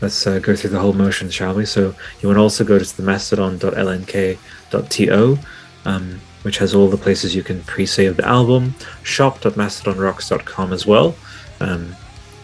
let's 0.00 0.24
uh, 0.26 0.38
go 0.38 0.54
through 0.54 0.70
the 0.70 0.78
whole 0.78 0.92
motion, 0.92 1.28
shall 1.30 1.54
we? 1.54 1.64
So 1.64 1.94
you 2.20 2.28
want 2.28 2.36
to 2.36 2.42
also 2.42 2.64
go 2.64 2.78
to 2.78 2.96
the 2.96 3.02
mastodon.lnk.to, 3.02 5.38
um, 5.84 6.20
which 6.42 6.58
has 6.58 6.74
all 6.74 6.88
the 6.88 6.96
places 6.96 7.34
you 7.34 7.42
can 7.42 7.62
pre-save 7.64 8.16
the 8.16 8.26
album, 8.26 8.74
shop.mastodonrocks.com 9.02 10.72
as 10.72 10.86
well, 10.86 11.14
um, 11.60 11.94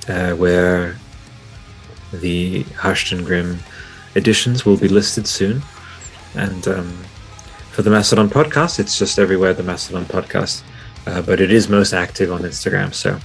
uh, 0.09 0.32
where 0.32 0.97
the 2.12 2.62
Hushed 2.76 3.12
and 3.12 3.24
Grim 3.24 3.59
editions 4.14 4.64
will 4.64 4.76
be 4.76 4.89
listed 4.89 5.26
soon. 5.26 5.62
And 6.34 6.66
um, 6.68 7.05
for 7.70 7.82
the 7.82 7.91
Mastodon 7.91 8.28
podcast, 8.28 8.78
it's 8.78 8.99
just 8.99 9.18
everywhere 9.18 9.55
the 9.55 9.62
Mastodon 9.62 10.05
podcast, 10.05 10.62
uh, 11.07 11.22
but 11.22 11.41
it 11.41 11.53
is 11.53 11.68
most 11.68 11.93
active 11.93 12.32
on 12.32 12.43
Instagram. 12.43 12.95
So, 12.95 13.18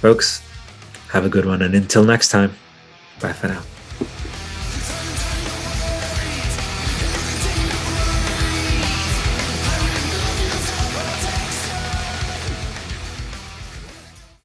folks, 0.00 0.42
have 1.10 1.24
a 1.24 1.28
good 1.28 1.46
one. 1.46 1.62
And 1.62 1.74
until 1.74 2.04
next 2.04 2.28
time, 2.28 2.56
bye 3.20 3.32
for 3.32 3.48
now. 3.48 3.62